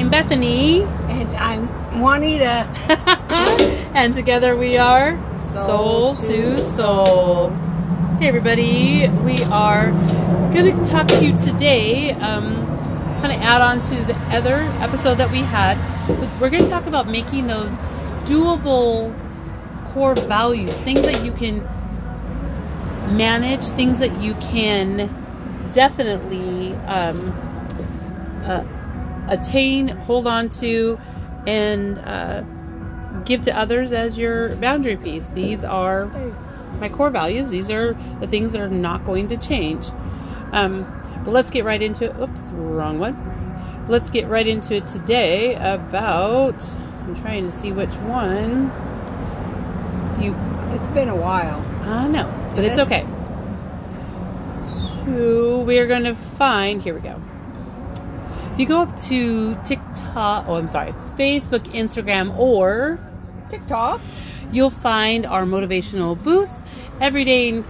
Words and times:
I'm 0.00 0.08
Bethany. 0.08 0.80
And 0.82 1.30
I'm 1.34 2.00
Juanita. 2.00 2.66
and 3.94 4.14
together 4.14 4.56
we 4.56 4.78
are 4.78 5.18
Soul, 5.34 6.14
Soul 6.14 6.26
to 6.26 6.56
Soul. 6.56 7.50
Hey, 8.18 8.28
everybody. 8.28 9.08
We 9.08 9.42
are 9.44 9.90
going 10.54 10.74
to 10.74 10.90
talk 10.90 11.06
to 11.08 11.22
you 11.22 11.36
today, 11.36 12.12
um, 12.12 12.54
kind 13.20 13.30
of 13.30 13.42
add 13.42 13.60
on 13.60 13.80
to 13.80 13.94
the 14.06 14.16
other 14.34 14.60
episode 14.80 15.16
that 15.16 15.30
we 15.30 15.40
had. 15.40 15.76
We're 16.40 16.48
going 16.48 16.64
to 16.64 16.70
talk 16.70 16.86
about 16.86 17.06
making 17.06 17.48
those 17.48 17.72
doable 18.24 19.14
core 19.92 20.14
values, 20.14 20.72
things 20.78 21.02
that 21.02 21.22
you 21.22 21.32
can 21.32 21.58
manage, 23.18 23.66
things 23.66 23.98
that 23.98 24.16
you 24.22 24.32
can 24.36 25.14
definitely 25.72 26.72
um, 26.86 27.30
uh, 28.46 28.64
attain, 29.30 29.88
hold 29.88 30.26
on 30.26 30.48
to, 30.50 30.98
and 31.46 31.98
uh, 31.98 32.42
give 33.24 33.42
to 33.42 33.56
others 33.56 33.92
as 33.92 34.18
your 34.18 34.54
boundary 34.56 34.96
piece. 34.96 35.28
These 35.28 35.64
are 35.64 36.06
my 36.80 36.88
core 36.88 37.10
values. 37.10 37.50
These 37.50 37.70
are 37.70 37.94
the 38.20 38.26
things 38.26 38.52
that 38.52 38.60
are 38.60 38.68
not 38.68 39.04
going 39.04 39.28
to 39.28 39.36
change. 39.36 39.86
Um, 40.52 40.86
but 41.24 41.32
let's 41.32 41.50
get 41.50 41.64
right 41.64 41.80
into 41.80 42.06
it. 42.06 42.16
Oops, 42.18 42.50
wrong 42.52 42.98
one. 42.98 43.86
Let's 43.88 44.10
get 44.10 44.28
right 44.28 44.46
into 44.46 44.74
it 44.74 44.86
today 44.86 45.54
about. 45.54 46.62
I'm 47.02 47.16
trying 47.16 47.44
to 47.44 47.50
see 47.50 47.72
which 47.72 47.94
one. 47.96 48.70
You, 50.20 50.34
It's 50.76 50.90
been 50.90 51.08
a 51.08 51.16
while. 51.16 51.60
I 51.82 52.06
know, 52.08 52.52
but 52.54 52.64
it's 52.64 52.78
okay. 52.78 53.06
So 54.64 55.60
we're 55.60 55.86
going 55.86 56.04
to 56.04 56.14
find. 56.14 56.80
Here 56.82 56.94
we 56.94 57.00
go. 57.00 57.20
If 58.60 58.68
you 58.68 58.74
go 58.74 58.82
up 58.82 59.00
to 59.04 59.54
TikTok, 59.64 60.44
oh, 60.46 60.56
I'm 60.56 60.68
sorry, 60.68 60.92
Facebook, 61.16 61.60
Instagram, 61.72 62.36
or 62.36 63.00
TikTok. 63.48 64.02
you'll 64.52 64.68
find 64.68 65.24
our 65.24 65.44
motivational 65.44 66.22
boosts 66.22 66.62
every 67.00 67.24
day, 67.24 67.64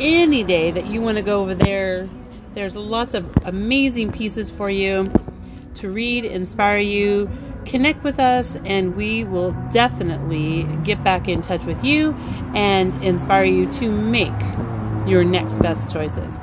any 0.00 0.42
day 0.42 0.72
that 0.72 0.86
you 0.86 1.00
want 1.00 1.16
to 1.18 1.22
go 1.22 1.42
over 1.42 1.54
there. 1.54 2.08
There's 2.54 2.74
lots 2.74 3.14
of 3.14 3.24
amazing 3.44 4.10
pieces 4.10 4.50
for 4.50 4.68
you 4.68 5.08
to 5.76 5.90
read, 5.90 6.24
inspire 6.24 6.78
you, 6.78 7.30
connect 7.64 8.02
with 8.02 8.18
us, 8.18 8.56
and 8.64 8.96
we 8.96 9.22
will 9.22 9.52
definitely 9.70 10.64
get 10.82 11.04
back 11.04 11.28
in 11.28 11.40
touch 11.40 11.64
with 11.64 11.84
you 11.84 12.14
and 12.52 12.92
inspire 13.04 13.44
you 13.44 13.70
to 13.74 13.92
make 13.92 14.32
your 15.06 15.22
next 15.22 15.60
best 15.60 15.88
choices. 15.88 16.36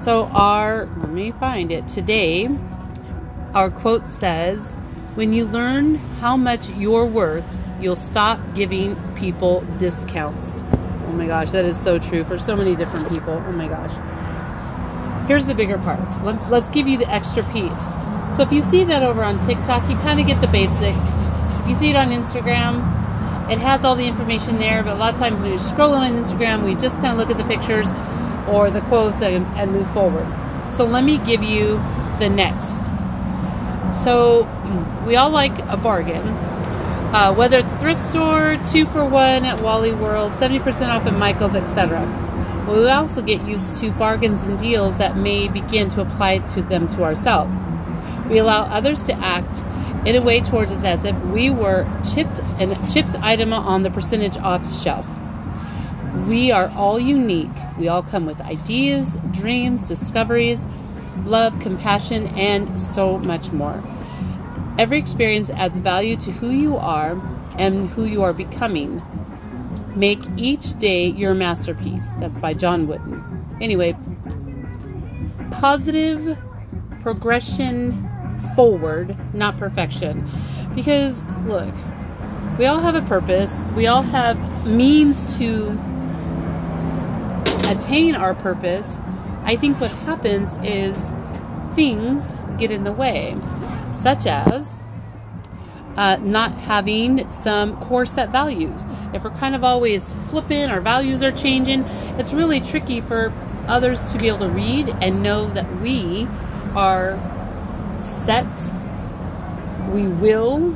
So, 0.00 0.24
our, 0.34 0.84
let 0.98 1.08
me 1.08 1.32
find 1.32 1.72
it 1.72 1.88
today. 1.88 2.50
Our 3.54 3.70
quote 3.70 4.06
says, 4.06 4.72
When 5.14 5.34
you 5.34 5.44
learn 5.44 5.96
how 5.96 6.38
much 6.38 6.70
you're 6.70 7.04
worth, 7.04 7.44
you'll 7.82 7.96
stop 7.96 8.40
giving 8.54 8.96
people 9.14 9.60
discounts. 9.76 10.62
Oh 11.06 11.12
my 11.12 11.26
gosh, 11.26 11.50
that 11.50 11.66
is 11.66 11.78
so 11.78 11.98
true 11.98 12.24
for 12.24 12.38
so 12.38 12.56
many 12.56 12.74
different 12.74 13.10
people. 13.10 13.34
Oh 13.46 13.52
my 13.52 13.68
gosh. 13.68 13.92
Here's 15.28 15.44
the 15.44 15.54
bigger 15.54 15.76
part. 15.76 16.00
Let, 16.24 16.50
let's 16.50 16.70
give 16.70 16.88
you 16.88 16.96
the 16.96 17.08
extra 17.10 17.42
piece. 17.52 17.84
So, 18.34 18.42
if 18.42 18.52
you 18.52 18.62
see 18.62 18.84
that 18.84 19.02
over 19.02 19.22
on 19.22 19.44
TikTok, 19.46 19.88
you 19.90 19.96
kind 19.96 20.18
of 20.18 20.26
get 20.26 20.40
the 20.40 20.48
basics. 20.48 20.96
If 21.60 21.68
you 21.68 21.74
see 21.74 21.90
it 21.90 21.96
on 21.96 22.08
Instagram, 22.08 22.80
it 23.52 23.58
has 23.58 23.84
all 23.84 23.96
the 23.96 24.06
information 24.06 24.58
there, 24.58 24.82
but 24.82 24.96
a 24.96 24.98
lot 24.98 25.12
of 25.12 25.20
times 25.20 25.42
when 25.42 25.50
you're 25.50 25.58
scrolling 25.58 26.00
on 26.00 26.12
Instagram, 26.12 26.64
we 26.64 26.74
just 26.74 26.96
kind 27.00 27.08
of 27.08 27.18
look 27.18 27.30
at 27.30 27.36
the 27.36 27.44
pictures 27.44 27.92
or 28.48 28.70
the 28.70 28.80
quotes 28.82 29.20
and, 29.20 29.46
and 29.58 29.72
move 29.72 29.90
forward. 29.92 30.26
So, 30.72 30.86
let 30.86 31.04
me 31.04 31.18
give 31.18 31.42
you 31.42 31.76
the 32.18 32.30
next. 32.30 32.91
So 33.92 34.44
we 35.06 35.16
all 35.16 35.30
like 35.30 35.56
a 35.68 35.76
bargain. 35.76 36.26
Uh, 37.12 37.34
whether 37.34 37.62
thrift 37.78 38.00
store, 38.00 38.58
two 38.70 38.86
for 38.86 39.04
one 39.04 39.44
at 39.44 39.60
Wally 39.60 39.92
World, 39.92 40.32
70% 40.32 40.88
off 40.88 41.04
at 41.06 41.12
Michael's, 41.12 41.54
etc. 41.54 42.00
We 42.66 42.88
also 42.88 43.20
get 43.20 43.46
used 43.46 43.74
to 43.80 43.92
bargains 43.92 44.42
and 44.44 44.58
deals 44.58 44.96
that 44.96 45.18
may 45.18 45.48
begin 45.48 45.90
to 45.90 46.00
apply 46.00 46.38
to 46.38 46.62
them 46.62 46.88
to 46.88 47.02
ourselves. 47.02 47.56
We 48.30 48.38
allow 48.38 48.62
others 48.62 49.02
to 49.02 49.12
act 49.14 49.62
in 50.06 50.16
a 50.16 50.22
way 50.22 50.40
towards 50.40 50.72
us 50.72 50.84
as 50.84 51.04
if 51.04 51.18
we 51.26 51.50
were 51.50 51.86
chipped 52.14 52.40
and 52.58 52.74
chipped 52.90 53.14
item 53.20 53.52
on 53.52 53.82
the 53.82 53.90
percentage 53.90 54.38
off 54.38 54.66
shelf. 54.82 55.06
We 56.26 56.50
are 56.50 56.70
all 56.76 56.98
unique. 56.98 57.50
We 57.78 57.88
all 57.88 58.02
come 58.02 58.24
with 58.24 58.40
ideas, 58.40 59.18
dreams, 59.32 59.82
discoveries, 59.82 60.66
love, 61.24 61.58
compassion, 61.60 62.26
and 62.38 62.80
so 62.80 63.18
much 63.18 63.52
more. 63.52 63.82
Every 64.78 64.98
experience 64.98 65.50
adds 65.50 65.78
value 65.78 66.16
to 66.16 66.30
who 66.32 66.50
you 66.50 66.76
are 66.76 67.20
and 67.58 67.88
who 67.90 68.04
you 68.04 68.22
are 68.22 68.32
becoming. 68.32 69.02
Make 69.94 70.20
each 70.36 70.78
day 70.78 71.06
your 71.06 71.34
masterpiece. 71.34 72.14
That's 72.14 72.38
by 72.38 72.54
John 72.54 72.86
Wooden. 72.86 73.56
Anyway, 73.60 73.96
positive 75.50 76.38
progression 77.00 78.08
forward, 78.56 79.16
not 79.34 79.58
perfection. 79.58 80.28
Because, 80.74 81.24
look, 81.46 81.74
we 82.58 82.66
all 82.66 82.80
have 82.80 82.94
a 82.94 83.02
purpose, 83.02 83.62
we 83.76 83.86
all 83.86 84.02
have 84.02 84.66
means 84.66 85.36
to 85.38 85.68
attain 87.68 88.14
our 88.14 88.34
purpose. 88.34 89.00
I 89.52 89.56
think 89.56 89.78
what 89.82 89.90
happens 89.90 90.54
is 90.62 91.12
things 91.74 92.32
get 92.58 92.70
in 92.70 92.84
the 92.84 92.92
way, 92.92 93.36
such 93.92 94.24
as 94.24 94.82
uh, 95.94 96.16
not 96.22 96.54
having 96.54 97.30
some 97.30 97.76
core 97.76 98.06
set 98.06 98.30
values. 98.30 98.86
If 99.12 99.24
we're 99.24 99.30
kind 99.32 99.54
of 99.54 99.62
always 99.62 100.10
flipping, 100.30 100.70
our 100.70 100.80
values 100.80 101.22
are 101.22 101.32
changing, 101.32 101.82
it's 102.18 102.32
really 102.32 102.60
tricky 102.60 103.02
for 103.02 103.30
others 103.68 104.02
to 104.12 104.18
be 104.18 104.28
able 104.28 104.38
to 104.38 104.48
read 104.48 104.88
and 105.02 105.22
know 105.22 105.50
that 105.50 105.70
we 105.82 106.26
are 106.74 107.20
set. 108.00 108.72
We 109.90 110.08
will 110.08 110.74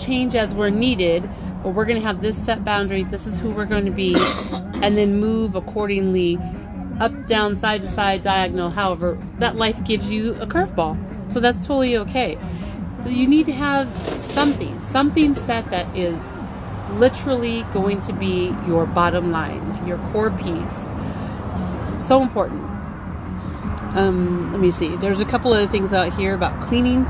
change 0.00 0.36
as 0.36 0.54
we're 0.54 0.70
needed, 0.70 1.28
but 1.64 1.70
we're 1.70 1.84
going 1.84 2.00
to 2.00 2.06
have 2.06 2.20
this 2.20 2.40
set 2.40 2.64
boundary. 2.64 3.02
This 3.02 3.26
is 3.26 3.40
who 3.40 3.50
we're 3.50 3.64
going 3.64 3.86
to 3.86 3.90
be, 3.90 4.14
and 4.84 4.96
then 4.96 5.18
move 5.18 5.56
accordingly 5.56 6.38
up, 7.00 7.26
down, 7.26 7.56
side 7.56 7.82
to 7.82 7.88
side, 7.88 8.22
diagonal, 8.22 8.70
however, 8.70 9.18
that 9.38 9.56
life 9.56 9.82
gives 9.84 10.10
you 10.10 10.34
a 10.36 10.46
curveball. 10.46 11.32
So 11.32 11.40
that's 11.40 11.66
totally 11.66 11.96
okay. 11.98 12.38
But 13.02 13.12
you 13.12 13.26
need 13.26 13.46
to 13.46 13.52
have 13.52 13.88
something, 14.20 14.80
something 14.82 15.34
set 15.34 15.70
that 15.70 15.96
is 15.96 16.32
literally 16.92 17.62
going 17.72 18.00
to 18.02 18.12
be 18.12 18.54
your 18.66 18.86
bottom 18.86 19.30
line, 19.30 19.86
your 19.86 19.98
core 20.08 20.30
piece. 20.30 20.92
So 21.98 22.22
important. 22.22 22.62
Um, 23.96 24.50
let 24.52 24.60
me 24.60 24.70
see. 24.70 24.96
There's 24.96 25.20
a 25.20 25.24
couple 25.24 25.52
other 25.52 25.66
things 25.66 25.92
out 25.92 26.12
here 26.14 26.34
about 26.34 26.60
cleaning, 26.62 27.06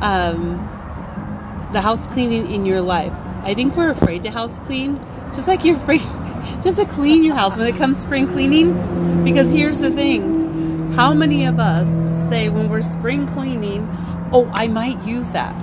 um, 0.00 0.58
the 1.72 1.80
house 1.80 2.06
cleaning 2.08 2.50
in 2.50 2.66
your 2.66 2.80
life. 2.80 3.14
I 3.42 3.54
think 3.54 3.76
we're 3.76 3.90
afraid 3.90 4.22
to 4.24 4.30
house 4.30 4.58
clean, 4.60 4.98
just 5.34 5.46
like 5.46 5.64
you're 5.64 5.76
afraid 5.76 6.02
just 6.62 6.78
to 6.78 6.84
clean 6.84 7.24
your 7.24 7.34
house 7.34 7.56
when 7.56 7.66
it 7.66 7.76
comes 7.76 7.98
spring 7.98 8.26
cleaning. 8.26 9.24
Because 9.24 9.50
here's 9.50 9.80
the 9.80 9.90
thing 9.90 10.92
how 10.94 11.12
many 11.12 11.44
of 11.44 11.58
us 11.58 11.88
say 12.28 12.48
when 12.48 12.68
we're 12.68 12.82
spring 12.82 13.26
cleaning, 13.26 13.88
oh, 14.32 14.48
I 14.54 14.68
might 14.68 15.02
use 15.04 15.32
that. 15.32 15.54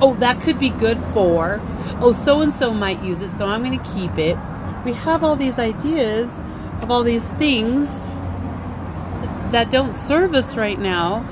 Oh, 0.00 0.14
that 0.20 0.40
could 0.40 0.58
be 0.58 0.70
good 0.70 0.98
for. 0.98 1.60
Oh, 2.00 2.12
so 2.12 2.40
and 2.40 2.52
so 2.52 2.72
might 2.72 3.02
use 3.02 3.20
it, 3.20 3.30
so 3.30 3.46
I'm 3.46 3.64
going 3.64 3.76
to 3.76 3.90
keep 3.92 4.16
it. 4.16 4.36
We 4.84 4.92
have 4.92 5.24
all 5.24 5.34
these 5.34 5.58
ideas 5.58 6.38
of 6.82 6.90
all 6.90 7.02
these 7.02 7.28
things 7.32 7.98
that 9.50 9.70
don't 9.70 9.92
serve 9.92 10.34
us 10.34 10.56
right 10.56 10.78
now, 10.78 11.24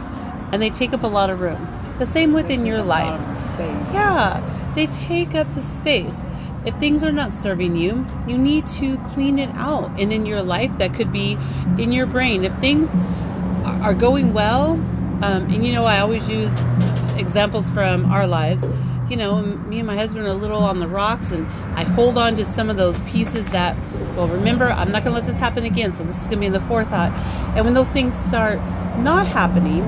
and 0.52 0.60
they 0.60 0.70
take 0.70 0.92
up 0.92 1.02
a 1.02 1.08
lot 1.08 1.30
of 1.30 1.40
room. 1.40 1.68
The 1.98 2.06
same 2.06 2.32
within 2.32 2.66
your 2.66 2.82
life. 2.82 3.20
Space. 3.38 3.94
Yeah, 3.94 4.72
they 4.74 4.86
take 4.88 5.34
up 5.34 5.52
the 5.54 5.62
space. 5.62 6.22
If 6.64 6.74
things 6.78 7.02
are 7.02 7.12
not 7.12 7.32
serving 7.32 7.76
you, 7.76 8.06
you 8.26 8.38
need 8.38 8.66
to 8.68 8.96
clean 8.98 9.38
it 9.38 9.50
out. 9.54 9.90
And 10.00 10.12
in 10.12 10.24
your 10.24 10.42
life, 10.42 10.78
that 10.78 10.94
could 10.94 11.12
be 11.12 11.38
in 11.78 11.92
your 11.92 12.06
brain. 12.06 12.44
If 12.44 12.54
things 12.58 12.96
are 13.64 13.94
going 13.94 14.32
well, 14.32 14.72
um, 15.22 15.50
and 15.52 15.66
you 15.66 15.72
know, 15.72 15.84
I 15.84 16.00
always 16.00 16.28
use 16.28 16.52
examples 17.16 17.70
from 17.70 18.06
our 18.06 18.26
lives. 18.26 18.64
You 19.10 19.16
know, 19.18 19.42
me 19.42 19.78
and 19.78 19.86
my 19.86 19.94
husband 19.94 20.24
are 20.24 20.30
a 20.30 20.34
little 20.34 20.62
on 20.62 20.78
the 20.78 20.88
rocks, 20.88 21.30
and 21.32 21.46
I 21.78 21.84
hold 21.84 22.16
on 22.16 22.36
to 22.36 22.44
some 22.46 22.70
of 22.70 22.76
those 22.76 23.00
pieces 23.02 23.48
that, 23.50 23.76
well, 24.16 24.28
remember, 24.28 24.64
I'm 24.64 24.90
not 24.90 25.04
going 25.04 25.14
to 25.14 25.20
let 25.20 25.26
this 25.26 25.36
happen 25.36 25.64
again. 25.64 25.92
So 25.92 26.02
this 26.04 26.16
is 26.16 26.22
going 26.22 26.36
to 26.36 26.40
be 26.40 26.46
in 26.46 26.52
the 26.52 26.60
forethought. 26.62 27.12
And 27.54 27.64
when 27.66 27.74
those 27.74 27.90
things 27.90 28.14
start 28.14 28.58
not 28.98 29.26
happening, 29.26 29.82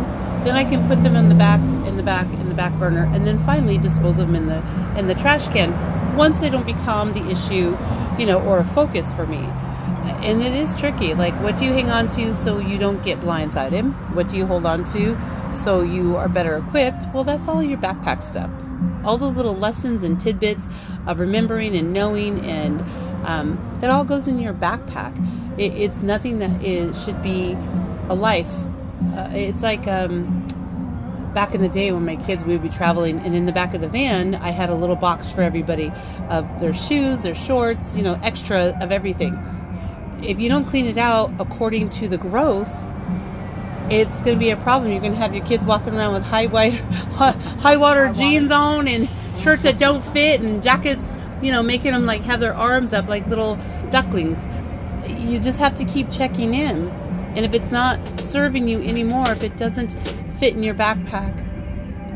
then 0.44 0.54
I 0.54 0.64
can 0.64 0.86
put 0.86 1.02
them 1.02 1.16
in 1.16 1.30
the 1.30 1.34
back, 1.34 1.60
in 1.88 1.96
the 1.96 2.02
back, 2.02 2.26
in 2.26 2.50
the 2.50 2.54
back 2.54 2.72
burner, 2.74 3.10
and 3.12 3.26
then 3.26 3.38
finally 3.38 3.78
dispose 3.78 4.18
of 4.18 4.26
them 4.26 4.36
in 4.36 4.46
the 4.46 4.62
in 4.98 5.06
the 5.06 5.14
trash 5.14 5.48
can 5.48 5.72
once 6.16 6.40
they 6.40 6.50
don't 6.50 6.66
become 6.66 7.12
the 7.12 7.26
issue, 7.30 7.76
you 8.18 8.26
know, 8.26 8.40
or 8.42 8.58
a 8.58 8.64
focus 8.64 9.12
for 9.12 9.26
me. 9.26 9.44
and 10.22 10.42
it 10.42 10.54
is 10.54 10.74
tricky. 10.74 11.14
Like, 11.14 11.34
what 11.42 11.56
do 11.56 11.64
you 11.64 11.72
hang 11.72 11.90
on 11.90 12.08
to 12.08 12.34
so 12.34 12.58
you 12.58 12.78
don't 12.78 13.02
get 13.04 13.20
blindsided? 13.20 13.92
What 14.14 14.28
do 14.28 14.36
you 14.36 14.46
hold 14.46 14.66
on 14.66 14.84
to 14.84 15.16
so 15.52 15.82
you 15.82 16.16
are 16.16 16.28
better 16.28 16.56
equipped? 16.56 17.04
Well, 17.12 17.24
that's 17.24 17.48
all 17.48 17.62
your 17.62 17.78
backpack 17.78 18.22
stuff. 18.22 18.50
All 19.04 19.18
those 19.18 19.36
little 19.36 19.56
lessons 19.56 20.02
and 20.02 20.20
tidbits 20.20 20.68
of 21.06 21.20
remembering 21.20 21.76
and 21.76 21.92
knowing, 21.92 22.40
and 22.44 22.80
um, 23.26 23.58
it 23.82 23.88
all 23.90 24.04
goes 24.04 24.26
in 24.26 24.38
your 24.38 24.54
backpack. 24.54 25.14
It, 25.58 25.72
it's 25.74 26.02
nothing 26.02 26.38
that 26.40 26.62
is 26.62 27.02
should 27.04 27.22
be 27.22 27.56
a 28.08 28.14
life. 28.14 28.52
Uh, 29.14 29.28
it's 29.32 29.62
like 29.62 29.86
um, 29.86 30.45
back 31.36 31.54
in 31.54 31.60
the 31.60 31.68
day 31.68 31.92
when 31.92 32.02
my 32.02 32.16
kids 32.16 32.44
we 32.44 32.54
would 32.54 32.62
be 32.62 32.70
traveling 32.70 33.18
and 33.18 33.36
in 33.36 33.44
the 33.44 33.52
back 33.52 33.74
of 33.74 33.82
the 33.82 33.88
van 33.90 34.34
i 34.36 34.50
had 34.50 34.70
a 34.70 34.74
little 34.74 34.96
box 34.96 35.28
for 35.28 35.42
everybody 35.42 35.92
of 36.30 36.48
their 36.60 36.72
shoes 36.72 37.20
their 37.20 37.34
shorts 37.34 37.94
you 37.94 38.02
know 38.02 38.18
extra 38.22 38.74
of 38.80 38.90
everything. 38.90 39.38
If 40.22 40.40
you 40.40 40.48
don't 40.48 40.64
clean 40.64 40.86
it 40.86 40.96
out 40.96 41.30
according 41.38 41.90
to 41.90 42.08
the 42.08 42.16
growth 42.16 42.74
it's 43.90 44.14
going 44.22 44.34
to 44.34 44.38
be 44.38 44.48
a 44.48 44.56
problem. 44.56 44.90
You're 44.90 45.02
going 45.02 45.12
to 45.12 45.18
have 45.18 45.34
your 45.34 45.44
kids 45.44 45.62
walking 45.62 45.94
around 45.94 46.14
with 46.14 46.22
high 46.24 46.46
white 46.46 46.72
high 47.60 47.76
water. 47.76 48.10
jeans 48.14 48.50
on 48.50 48.88
and 48.88 49.06
shirts 49.40 49.62
that 49.64 49.76
don't 49.76 50.02
fit 50.02 50.40
and 50.40 50.62
jackets 50.62 51.12
you 51.42 51.52
know 51.52 51.62
making 51.62 51.92
them 51.92 52.06
like 52.06 52.22
have 52.22 52.40
their 52.40 52.54
arms 52.54 52.94
up 52.94 53.08
like 53.08 53.26
little 53.26 53.56
ducklings. 53.90 54.42
You 55.06 55.38
just 55.38 55.58
have 55.58 55.74
to 55.74 55.84
keep 55.84 56.10
checking 56.10 56.54
in. 56.54 56.88
And 57.36 57.44
if 57.44 57.52
it's 57.52 57.70
not 57.70 58.18
serving 58.18 58.68
you 58.68 58.80
anymore 58.80 59.30
if 59.30 59.42
it 59.42 59.58
doesn't 59.58 59.94
fit 60.38 60.54
in 60.54 60.62
your 60.62 60.74
backpack 60.74 61.44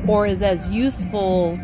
or 0.08 0.26
is 0.26 0.42
as 0.42 0.72
useful, 0.72 1.58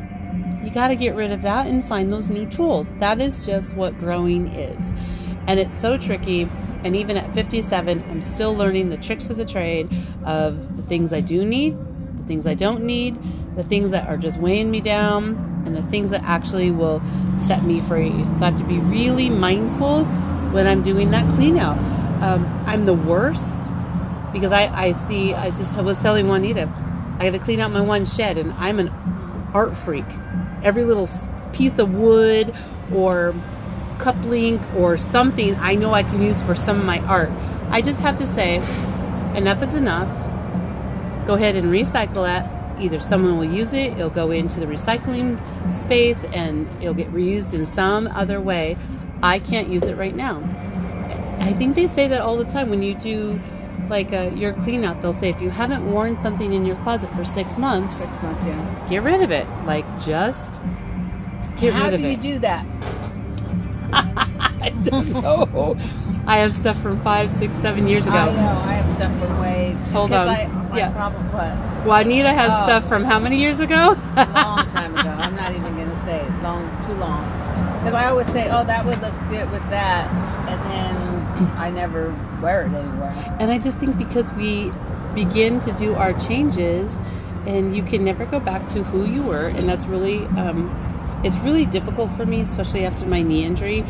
you 0.62 0.70
got 0.70 0.88
to 0.88 0.96
get 0.96 1.14
rid 1.14 1.32
of 1.32 1.42
that 1.42 1.66
and 1.66 1.84
find 1.84 2.12
those 2.12 2.28
new 2.28 2.46
tools. 2.46 2.90
That 2.98 3.20
is 3.20 3.46
just 3.46 3.76
what 3.76 3.98
growing 3.98 4.48
is. 4.48 4.92
And 5.46 5.60
it's 5.60 5.76
so 5.76 5.96
tricky. 5.96 6.48
And 6.84 6.96
even 6.96 7.16
at 7.16 7.32
57, 7.32 8.04
I'm 8.08 8.22
still 8.22 8.54
learning 8.54 8.90
the 8.90 8.96
tricks 8.96 9.30
of 9.30 9.36
the 9.36 9.44
trade 9.44 9.88
of 10.24 10.76
the 10.76 10.82
things 10.82 11.12
I 11.12 11.20
do 11.20 11.44
need, 11.44 11.76
the 12.16 12.24
things 12.24 12.46
I 12.46 12.54
don't 12.54 12.84
need, 12.84 13.16
the 13.56 13.62
things 13.62 13.90
that 13.90 14.08
are 14.08 14.16
just 14.16 14.38
weighing 14.38 14.70
me 14.70 14.80
down, 14.80 15.62
and 15.66 15.76
the 15.76 15.82
things 15.82 16.10
that 16.10 16.22
actually 16.22 16.70
will 16.70 17.02
set 17.38 17.64
me 17.64 17.80
free. 17.80 18.12
So 18.34 18.42
I 18.42 18.50
have 18.50 18.58
to 18.58 18.64
be 18.64 18.78
really 18.78 19.30
mindful 19.30 20.04
when 20.52 20.66
I'm 20.66 20.82
doing 20.82 21.10
that 21.10 21.28
clean 21.34 21.58
out. 21.58 21.78
Um, 22.22 22.46
I'm 22.66 22.86
the 22.86 22.94
worst 22.94 23.74
because 24.36 24.52
I, 24.52 24.66
I 24.66 24.92
see, 24.92 25.32
I 25.32 25.48
just 25.48 25.78
I 25.78 25.80
was 25.80 26.02
telling 26.02 26.28
Juanita, 26.28 26.68
I 27.18 27.24
got 27.24 27.30
to 27.30 27.38
clean 27.38 27.58
out 27.58 27.72
my 27.72 27.80
one 27.80 28.04
shed, 28.04 28.36
and 28.36 28.52
I'm 28.58 28.78
an 28.78 28.90
art 29.54 29.74
freak. 29.74 30.04
Every 30.62 30.84
little 30.84 31.08
piece 31.54 31.78
of 31.78 31.94
wood 31.94 32.54
or 32.92 33.34
cup 33.98 34.22
link 34.26 34.60
or 34.74 34.98
something 34.98 35.54
I 35.56 35.74
know 35.74 35.94
I 35.94 36.02
can 36.02 36.20
use 36.20 36.42
for 36.42 36.54
some 36.54 36.78
of 36.78 36.84
my 36.84 36.98
art. 36.98 37.30
I 37.70 37.80
just 37.80 37.98
have 38.00 38.18
to 38.18 38.26
say, 38.26 38.56
enough 39.34 39.62
is 39.62 39.72
enough. 39.72 40.06
Go 41.26 41.32
ahead 41.32 41.56
and 41.56 41.68
recycle 41.68 42.28
it. 42.28 42.46
Either 42.78 43.00
someone 43.00 43.38
will 43.38 43.50
use 43.50 43.72
it, 43.72 43.92
it'll 43.92 44.10
go 44.10 44.30
into 44.32 44.60
the 44.60 44.66
recycling 44.66 45.40
space, 45.72 46.24
and 46.24 46.68
it'll 46.82 46.92
get 46.92 47.10
reused 47.10 47.54
in 47.54 47.64
some 47.64 48.06
other 48.08 48.38
way. 48.38 48.76
I 49.22 49.38
can't 49.38 49.68
use 49.68 49.84
it 49.84 49.96
right 49.96 50.14
now. 50.14 50.42
I 51.40 51.54
think 51.54 51.74
they 51.74 51.86
say 51.86 52.06
that 52.08 52.20
all 52.20 52.36
the 52.36 52.44
time 52.44 52.68
when 52.68 52.82
you 52.82 52.94
do 52.94 53.40
like 53.88 54.12
uh, 54.12 54.30
your 54.34 54.52
clean 54.54 54.84
out, 54.84 55.00
they'll 55.02 55.12
say 55.12 55.28
if 55.30 55.40
you 55.40 55.50
haven't 55.50 55.90
worn 55.90 56.16
something 56.18 56.52
in 56.52 56.64
your 56.66 56.76
closet 56.76 57.10
for 57.14 57.24
six 57.24 57.58
months, 57.58 57.96
Six 57.96 58.20
months, 58.22 58.44
yeah. 58.44 58.86
get 58.90 59.02
rid 59.02 59.22
of 59.22 59.30
it. 59.30 59.46
Like 59.64 59.84
just 60.00 60.60
get 61.56 61.72
How 61.72 61.84
rid 61.86 61.94
of 61.94 62.00
it. 62.00 62.02
do 62.02 62.08
you 62.08 62.16
do 62.34 62.38
that? 62.40 62.64
I 63.92 64.70
don't 64.82 65.08
know. 65.10 65.76
I 66.26 66.38
have 66.38 66.52
stuff 66.54 66.80
from 66.82 66.98
five, 67.00 67.30
six, 67.32 67.56
seven 67.58 67.86
years 67.86 68.06
ago. 68.06 68.16
I 68.16 68.26
know. 68.34 68.60
I 68.64 68.72
have 68.72 68.90
stuff 68.90 69.12
from 69.20 69.40
way. 69.40 69.76
Hold 69.92 70.12
on. 70.12 70.28
I, 70.28 70.46
my 70.46 70.76
Yeah. 70.78 70.90
problem, 70.90 71.32
what? 71.32 71.86
Juanita 71.86 72.30
has 72.32 72.50
Oh. 72.52 72.62
stuff 72.64 72.88
from 72.88 73.04
how 73.04 73.20
many 73.20 73.38
years 73.38 73.60
ago? 73.60 73.96
A 74.16 74.26
long 74.34 74.68
time 74.70 74.92
ago. 74.98 75.10
I'm 75.10 75.36
not 75.36 75.54
even 75.54 75.76
going 75.76 75.88
to 75.88 75.94
say 75.96 76.18
it. 76.18 76.42
long, 76.42 76.68
too 76.84 76.92
long. 76.94 77.22
Because 77.78 77.94
I 77.94 78.08
always 78.10 78.26
say, 78.26 78.50
oh, 78.50 78.64
that 78.64 78.84
would 78.84 79.00
look 79.00 79.14
good 79.30 79.48
with 79.52 79.62
that, 79.70 80.10
I 81.56 81.70
never 81.70 82.10
wear 82.40 82.62
it 82.62 82.72
anywhere. 82.72 83.36
And 83.40 83.50
I 83.50 83.58
just 83.58 83.78
think 83.78 83.96
because 83.98 84.32
we 84.32 84.72
begin 85.14 85.60
to 85.60 85.72
do 85.72 85.94
our 85.94 86.12
changes, 86.20 86.98
and 87.46 87.74
you 87.76 87.82
can 87.82 88.04
never 88.04 88.26
go 88.26 88.40
back 88.40 88.66
to 88.72 88.82
who 88.84 89.04
you 89.06 89.22
were, 89.22 89.46
and 89.48 89.68
that's 89.68 89.86
really, 89.86 90.24
um, 90.36 91.20
it's 91.24 91.36
really 91.38 91.64
difficult 91.64 92.10
for 92.12 92.26
me, 92.26 92.40
especially 92.40 92.84
after 92.84 93.06
my 93.06 93.22
knee 93.22 93.44
injury, 93.44 93.84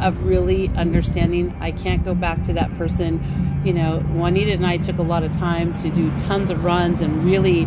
of 0.00 0.24
really 0.24 0.68
understanding 0.76 1.54
I 1.60 1.72
can't 1.72 2.04
go 2.04 2.14
back 2.14 2.44
to 2.44 2.52
that 2.54 2.76
person. 2.78 3.20
You 3.64 3.72
know, 3.72 3.98
Juanita 4.12 4.52
and 4.52 4.66
I 4.66 4.76
took 4.76 4.98
a 4.98 5.02
lot 5.02 5.24
of 5.24 5.32
time 5.32 5.72
to 5.74 5.90
do 5.90 6.16
tons 6.18 6.50
of 6.50 6.64
runs 6.64 7.00
and 7.00 7.24
really 7.24 7.66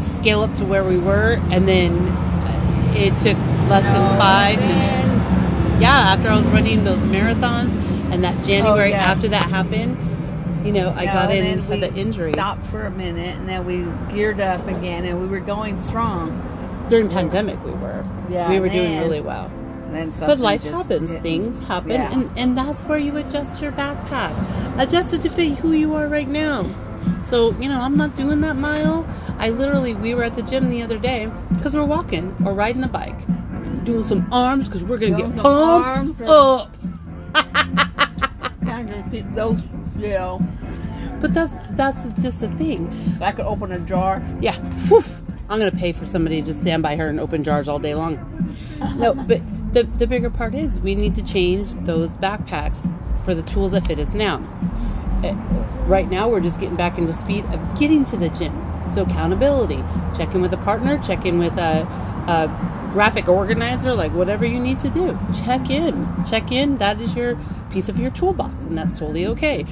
scale 0.00 0.42
up 0.42 0.54
to 0.54 0.64
where 0.64 0.84
we 0.84 0.98
were, 0.98 1.40
and 1.50 1.66
then 1.66 1.92
it 2.96 3.16
took 3.18 3.38
less 3.68 3.84
than 3.84 4.18
five 4.18 4.58
man. 4.58 4.68
minutes. 4.68 5.80
Yeah, 5.80 5.90
after 5.90 6.28
I 6.28 6.36
was 6.36 6.46
running 6.48 6.84
those 6.84 7.00
marathons, 7.00 7.70
and 8.12 8.22
that 8.24 8.36
oh, 8.38 8.42
January 8.46 8.92
Oh, 8.92 8.96
yeah. 8.96 9.10
after 9.10 9.28
that 9.28 9.44
happened, 9.44 9.96
you 10.66 10.72
know, 10.72 10.90
I 10.96 11.06
No, 11.06 11.12
got 11.12 11.34
in 11.34 11.66
with 11.68 11.82
we 11.82 11.88
the 11.88 11.94
injury 11.94 12.32
Stopped 12.32 12.66
for 12.66 12.84
a 12.86 12.90
minute, 12.90 13.36
and 13.38 13.48
then 13.48 13.64
we 13.64 13.84
geared 14.14 14.40
up 14.40 14.66
again, 14.68 15.04
and 15.04 15.20
we 15.20 15.26
were 15.26 15.40
going 15.40 15.78
strong. 15.80 16.46
during 16.88 17.08
pandemic. 17.08 17.62
We 17.64 17.70
were, 17.70 18.04
Yeah, 18.28 18.50
we 18.50 18.58
were 18.60 18.68
doing 18.68 18.98
really 19.00 19.20
well. 19.20 19.50
Then 19.90 20.10
But 20.20 20.38
life 20.38 20.62
just 20.62 20.88
happens, 20.90 21.10
things 21.18 21.58
happen, 21.66 21.90
Yeah. 21.92 22.12
and 22.12 22.30
and 22.36 22.56
that's 22.58 22.84
where 22.84 22.98
you 22.98 23.16
adjust 23.16 23.60
your 23.62 23.72
backpack, 23.72 24.32
adjust 24.78 25.12
it 25.14 25.22
to 25.22 25.28
fit 25.30 25.58
who 25.58 25.72
you 25.72 25.94
are 25.94 26.06
right 26.08 26.28
now. 26.28 26.64
So 27.22 27.52
you 27.60 27.68
know, 27.68 27.80
I'm 27.80 27.96
not 27.96 28.14
doing 28.16 28.40
that 28.42 28.56
mile. 28.56 29.06
I 29.38 29.50
literally, 29.50 29.94
we 29.94 30.14
were 30.14 30.22
at 30.24 30.36
the 30.36 30.42
gym 30.42 30.68
the 30.70 30.82
other 30.82 30.98
day 30.98 31.30
because 31.54 31.74
we're 31.74 31.84
walking 31.84 32.36
or 32.44 32.52
riding 32.54 32.82
the 32.82 32.88
bike, 32.88 33.18
doing 33.84 34.04
some 34.04 34.26
arms 34.32 34.68
because 34.68 34.84
we're 34.84 34.98
gonna 34.98 35.16
Doing 35.16 35.32
get 35.32 35.42
pumped 35.42 36.20
up. 36.28 36.76
Kind 38.86 39.04
of 39.04 39.10
keep 39.12 39.34
those, 39.34 39.62
you 39.98 40.08
know, 40.08 40.40
But 41.20 41.34
that's 41.34 41.52
that's 41.72 42.00
just 42.22 42.40
the 42.40 42.48
thing. 42.56 42.90
I 43.20 43.32
could 43.32 43.44
open 43.44 43.72
a 43.72 43.78
jar. 43.80 44.22
Yeah. 44.40 44.54
Whew. 44.88 45.04
I'm 45.50 45.58
gonna 45.58 45.70
pay 45.70 45.92
for 45.92 46.06
somebody 46.06 46.40
to 46.40 46.46
just 46.46 46.60
stand 46.62 46.82
by 46.82 46.96
her 46.96 47.08
and 47.08 47.20
open 47.20 47.44
jars 47.44 47.68
all 47.68 47.78
day 47.78 47.94
long. 47.94 48.16
No, 48.96 49.12
but 49.14 49.42
the 49.74 49.82
the 49.82 50.06
bigger 50.06 50.30
part 50.30 50.54
is 50.54 50.80
we 50.80 50.94
need 50.94 51.14
to 51.16 51.22
change 51.22 51.72
those 51.84 52.16
backpacks 52.16 52.90
for 53.24 53.34
the 53.34 53.42
tools 53.42 53.72
that 53.72 53.86
fit 53.86 53.98
us 53.98 54.14
now. 54.14 54.38
Eh, 55.22 55.34
Right 55.86 56.08
now, 56.08 56.30
we're 56.30 56.40
just 56.40 56.58
getting 56.58 56.76
back 56.76 56.96
into 56.96 57.12
speed 57.12 57.44
of 57.46 57.78
getting 57.78 58.04
to 58.06 58.16
the 58.16 58.30
gym. 58.30 58.54
So 58.88 59.02
accountability, 59.02 59.84
check 60.16 60.34
in 60.34 60.40
with 60.40 60.54
a 60.54 60.56
partner, 60.58 60.98
check 60.98 61.26
in 61.26 61.38
with 61.38 61.58
a, 61.58 61.82
a 62.28 62.90
graphic 62.92 63.28
organizer, 63.28 63.92
like 63.92 64.12
whatever 64.14 64.46
you 64.46 64.58
need 64.58 64.78
to 64.80 64.88
do. 64.88 65.18
Check 65.44 65.68
in, 65.68 66.08
check 66.24 66.50
in. 66.50 66.78
That 66.78 67.00
is 67.00 67.14
your 67.14 67.36
piece 67.70 67.88
of 67.88 67.98
your 67.98 68.10
toolbox, 68.10 68.64
and 68.64 68.76
that's 68.76 68.98
totally 68.98 69.26
okay. 69.28 69.66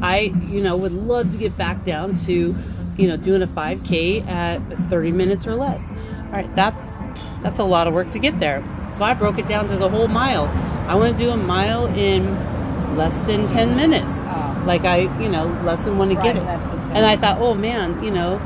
I, 0.00 0.32
you 0.48 0.62
know, 0.62 0.76
would 0.76 0.92
love 0.92 1.30
to 1.32 1.38
get 1.38 1.56
back 1.56 1.84
down 1.84 2.16
to, 2.26 2.54
you 2.96 3.08
know, 3.08 3.16
doing 3.16 3.42
a 3.42 3.46
5K 3.46 4.26
at 4.26 4.58
30 4.88 5.12
minutes 5.12 5.46
or 5.46 5.54
less. 5.54 5.92
All 5.92 6.32
right, 6.32 6.54
that's 6.56 6.98
that's 7.42 7.58
a 7.58 7.64
lot 7.64 7.86
of 7.86 7.94
work 7.94 8.10
to 8.12 8.18
get 8.18 8.40
there. 8.40 8.64
So 8.94 9.04
I 9.04 9.14
broke 9.14 9.38
it 9.38 9.46
down 9.46 9.66
to 9.68 9.76
the 9.76 9.88
whole 9.88 10.08
mile. 10.08 10.46
I 10.88 10.94
want 10.94 11.16
to 11.16 11.22
do 11.22 11.30
a 11.30 11.36
mile 11.36 11.86
in 11.86 12.26
less 12.96 13.18
than 13.26 13.48
10 13.48 13.76
minutes. 13.76 14.08
Oh. 14.24 14.62
Like 14.66 14.84
I, 14.84 15.02
you 15.20 15.28
know, 15.28 15.46
less 15.64 15.84
than 15.84 15.98
want 15.98 16.10
to 16.10 16.16
get 16.16 16.36
it. 16.36 16.42
less 16.42 16.68
than 16.70 16.82
10 16.82 16.96
And 16.96 17.06
I 17.06 17.16
thought, 17.16 17.38
oh 17.40 17.54
man, 17.54 18.02
you 18.02 18.10
know, 18.10 18.38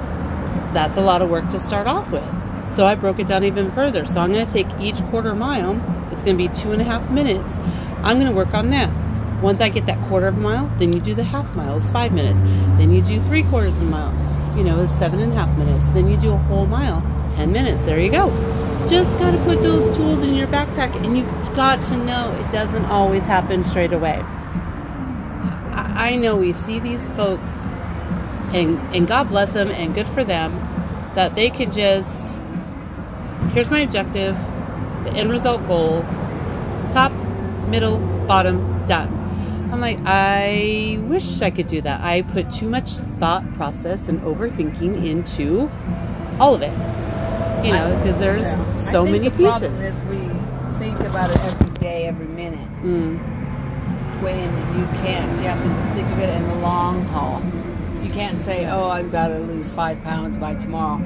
that's 0.72 0.96
a 0.96 1.00
lot 1.00 1.22
of 1.22 1.30
work 1.30 1.48
to 1.48 1.58
start 1.58 1.86
off 1.86 2.10
with. 2.10 2.24
So 2.66 2.84
I 2.84 2.94
broke 2.94 3.18
it 3.18 3.26
down 3.26 3.44
even 3.44 3.70
further. 3.70 4.06
So 4.06 4.20
I'm 4.20 4.32
going 4.32 4.46
to 4.46 4.52
take 4.52 4.66
each 4.80 5.00
quarter 5.04 5.34
mile. 5.34 5.74
It's 6.12 6.22
going 6.22 6.36
to 6.36 6.48
be 6.48 6.48
two 6.48 6.72
and 6.72 6.82
a 6.82 6.84
half 6.84 7.10
minutes. 7.10 7.58
I'm 8.06 8.20
going 8.20 8.30
to 8.30 8.36
work 8.36 8.54
on 8.54 8.70
that. 8.70 8.88
Once 9.42 9.60
I 9.60 9.68
get 9.68 9.86
that 9.86 10.00
quarter 10.02 10.28
of 10.28 10.36
a 10.36 10.40
mile, 10.40 10.68
then 10.78 10.92
you 10.92 11.00
do 11.00 11.12
the 11.12 11.24
half 11.24 11.56
mile, 11.56 11.76
it's 11.76 11.90
five 11.90 12.12
minutes. 12.12 12.38
Then 12.78 12.92
you 12.92 13.02
do 13.02 13.18
three 13.18 13.42
quarters 13.42 13.72
of 13.72 13.82
a 13.82 13.84
mile, 13.84 14.56
you 14.56 14.62
know, 14.62 14.80
it's 14.80 14.92
seven 14.92 15.18
and 15.18 15.32
a 15.32 15.34
half 15.34 15.58
minutes. 15.58 15.84
Then 15.88 16.08
you 16.08 16.16
do 16.16 16.32
a 16.32 16.36
whole 16.36 16.66
mile, 16.66 17.02
10 17.30 17.50
minutes. 17.50 17.84
There 17.84 17.98
you 17.98 18.12
go. 18.12 18.30
Just 18.88 19.10
got 19.18 19.32
to 19.32 19.38
put 19.38 19.60
those 19.60 19.94
tools 19.96 20.22
in 20.22 20.36
your 20.36 20.46
backpack, 20.46 20.94
and 21.04 21.18
you've 21.18 21.28
got 21.56 21.82
to 21.86 21.96
know 21.96 22.32
it 22.38 22.52
doesn't 22.52 22.84
always 22.84 23.24
happen 23.24 23.64
straight 23.64 23.92
away. 23.92 24.22
I 25.72 26.14
know 26.14 26.36
we 26.36 26.52
see 26.52 26.78
these 26.78 27.08
folks, 27.10 27.50
and 28.54 28.78
and 28.94 29.08
God 29.08 29.28
bless 29.28 29.52
them, 29.52 29.68
and 29.72 29.92
good 29.96 30.06
for 30.06 30.22
them, 30.22 30.52
that 31.16 31.34
they 31.34 31.50
can 31.50 31.72
just. 31.72 32.32
Here's 33.50 33.68
my 33.68 33.80
objective, 33.80 34.36
the 35.02 35.10
end 35.10 35.32
result 35.32 35.66
goal, 35.66 36.04
middle, 37.68 37.98
bottom, 38.26 38.84
done. 38.86 39.12
I'm 39.72 39.80
like, 39.80 39.98
I 40.04 40.98
wish 41.02 41.42
I 41.42 41.50
could 41.50 41.66
do 41.66 41.80
that. 41.82 42.00
I 42.00 42.22
put 42.22 42.50
too 42.50 42.68
much 42.68 42.92
thought 43.18 43.44
process 43.54 44.08
and 44.08 44.20
overthinking 44.22 45.04
into 45.04 45.68
all 46.38 46.54
of 46.54 46.62
it. 46.62 46.72
You 47.66 47.72
know, 47.72 47.96
because 47.98 48.20
there's 48.20 48.46
so 48.80 49.04
many 49.04 49.28
the 49.28 49.42
problem 49.42 49.72
pieces. 49.72 49.96
is 49.96 50.02
we 50.04 50.18
think 50.78 51.00
about 51.00 51.30
it 51.30 51.38
every 51.40 51.74
day, 51.78 52.06
every 52.06 52.26
minute. 52.28 52.60
Mm. 52.82 53.18
when 54.22 54.50
you 54.78 54.86
can't. 55.02 55.36
You 55.38 55.48
have 55.48 55.62
to 55.62 55.94
think 55.94 56.08
of 56.12 56.18
it 56.20 56.30
in 56.30 56.48
the 56.48 56.54
long 56.56 57.04
haul. 57.06 57.42
You 58.04 58.10
can't 58.10 58.40
say, 58.40 58.66
"Oh, 58.66 58.88
I've 58.88 59.10
got 59.10 59.28
to 59.28 59.38
lose 59.40 59.68
five 59.70 60.02
pounds 60.04 60.36
by 60.36 60.54
tomorrow." 60.54 61.04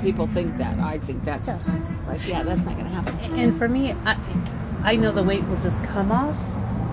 People 0.00 0.26
think 0.26 0.56
that. 0.56 0.78
I 0.78 0.98
think 0.98 1.24
that 1.24 1.44
sometimes. 1.44 1.90
It's 1.90 2.08
like, 2.08 2.26
yeah, 2.26 2.42
that's 2.44 2.64
not 2.64 2.74
going 2.78 2.86
to 2.86 2.92
happen. 2.92 3.38
And 3.38 3.56
for 3.56 3.68
me, 3.68 3.92
I, 4.04 4.16
I 4.82 4.96
know 4.96 5.12
the 5.12 5.22
weight 5.22 5.44
will 5.48 5.58
just 5.60 5.82
come 5.84 6.10
off 6.12 6.36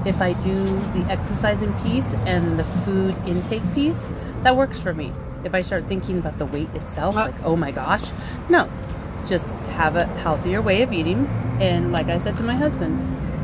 if 0.06 0.22
I 0.22 0.34
do 0.34 0.64
the 0.94 1.06
exercising 1.10 1.74
piece 1.80 2.12
and 2.26 2.60
the 2.60 2.64
food 2.64 3.16
intake 3.26 3.64
piece. 3.74 4.12
That 4.44 4.56
works 4.56 4.80
for 4.80 4.94
me. 4.94 5.12
If 5.44 5.54
I 5.54 5.62
start 5.62 5.88
thinking 5.88 6.18
about 6.18 6.38
the 6.38 6.46
weight 6.46 6.70
itself, 6.76 7.16
Uh, 7.16 7.26
like, 7.26 7.44
oh 7.44 7.56
my 7.56 7.72
gosh, 7.72 8.12
no. 8.50 8.68
Just 9.26 9.54
have 9.78 9.96
a 9.96 10.06
healthier 10.06 10.62
way 10.62 10.82
of 10.84 10.92
eating. 10.94 11.28
And 11.60 11.92
like 11.92 12.08
I 12.10 12.20
said 12.20 12.36
to 12.36 12.44
my 12.44 12.54
husband, 12.56 12.94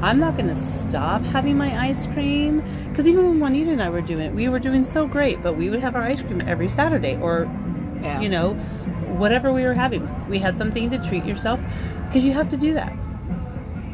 I'm 0.04 0.20
not 0.20 0.36
going 0.36 0.48
to 0.50 0.56
stop 0.56 1.24
having 1.24 1.58
my 1.58 1.76
ice 1.90 2.08
cream. 2.08 2.64
Because 2.90 3.08
even 3.08 3.28
when 3.28 3.40
Juanita 3.40 3.72
and 3.72 3.82
I 3.82 3.90
were 3.90 4.02
doing 4.02 4.26
it, 4.26 4.34
we 4.34 4.50
were 4.50 4.60
doing 4.60 4.84
so 4.84 5.08
great, 5.08 5.42
but 5.44 5.56
we 5.58 5.70
would 5.70 5.80
have 5.80 5.96
our 5.96 6.02
ice 6.02 6.22
cream 6.22 6.42
every 6.48 6.70
Saturday 6.70 7.18
or 7.22 7.48
Yeah. 8.04 8.20
you 8.20 8.30
know, 8.30 8.54
whatever 9.18 9.54
we 9.54 9.64
were 9.64 9.76
having. 9.76 10.10
We 10.30 10.40
had 10.40 10.58
something 10.58 10.90
to 10.90 10.98
treat 10.98 11.24
yourself 11.26 11.60
because 12.08 12.26
you 12.26 12.34
have 12.34 12.50
to 12.50 12.58
do 12.58 12.74
that. 12.74 12.94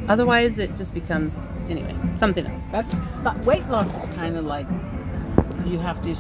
Otherwise, 0.08 0.58
it 0.58 0.76
just 0.78 0.94
becomes, 0.94 1.48
anyway, 1.70 1.96
something 2.18 2.46
else. 2.46 2.62
That's 2.72 2.96
but 3.24 3.38
weight 3.46 3.68
loss 3.68 4.08
is 4.08 4.16
kind 4.16 4.38
of 4.38 4.46
like 4.46 4.68
you 5.66 5.80
have 5.80 6.02
to 6.02 6.12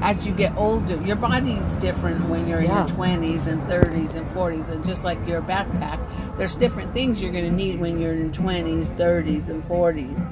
as 0.00 0.26
you 0.26 0.32
get 0.32 0.54
older 0.56 0.94
your 1.02 1.16
body's 1.16 1.74
different 1.76 2.28
when 2.28 2.46
you're 2.46 2.60
in 2.60 2.66
your 2.66 2.84
20s 2.86 3.48
and 3.48 3.60
30s 3.62 4.14
and 4.14 4.24
40s 4.28 4.70
and 4.70 4.84
just 4.84 5.02
like 5.04 5.18
your 5.26 5.42
backpack 5.42 5.98
there's 6.38 6.54
different 6.54 6.92
things 6.92 7.20
you're 7.20 7.32
going 7.32 7.44
to 7.44 7.50
need 7.50 7.80
when 7.80 8.00
you're 8.00 8.12
in 8.12 8.30
20s 8.30 8.96
30s 8.96 9.48
and 9.48 9.60
40s 9.60 10.24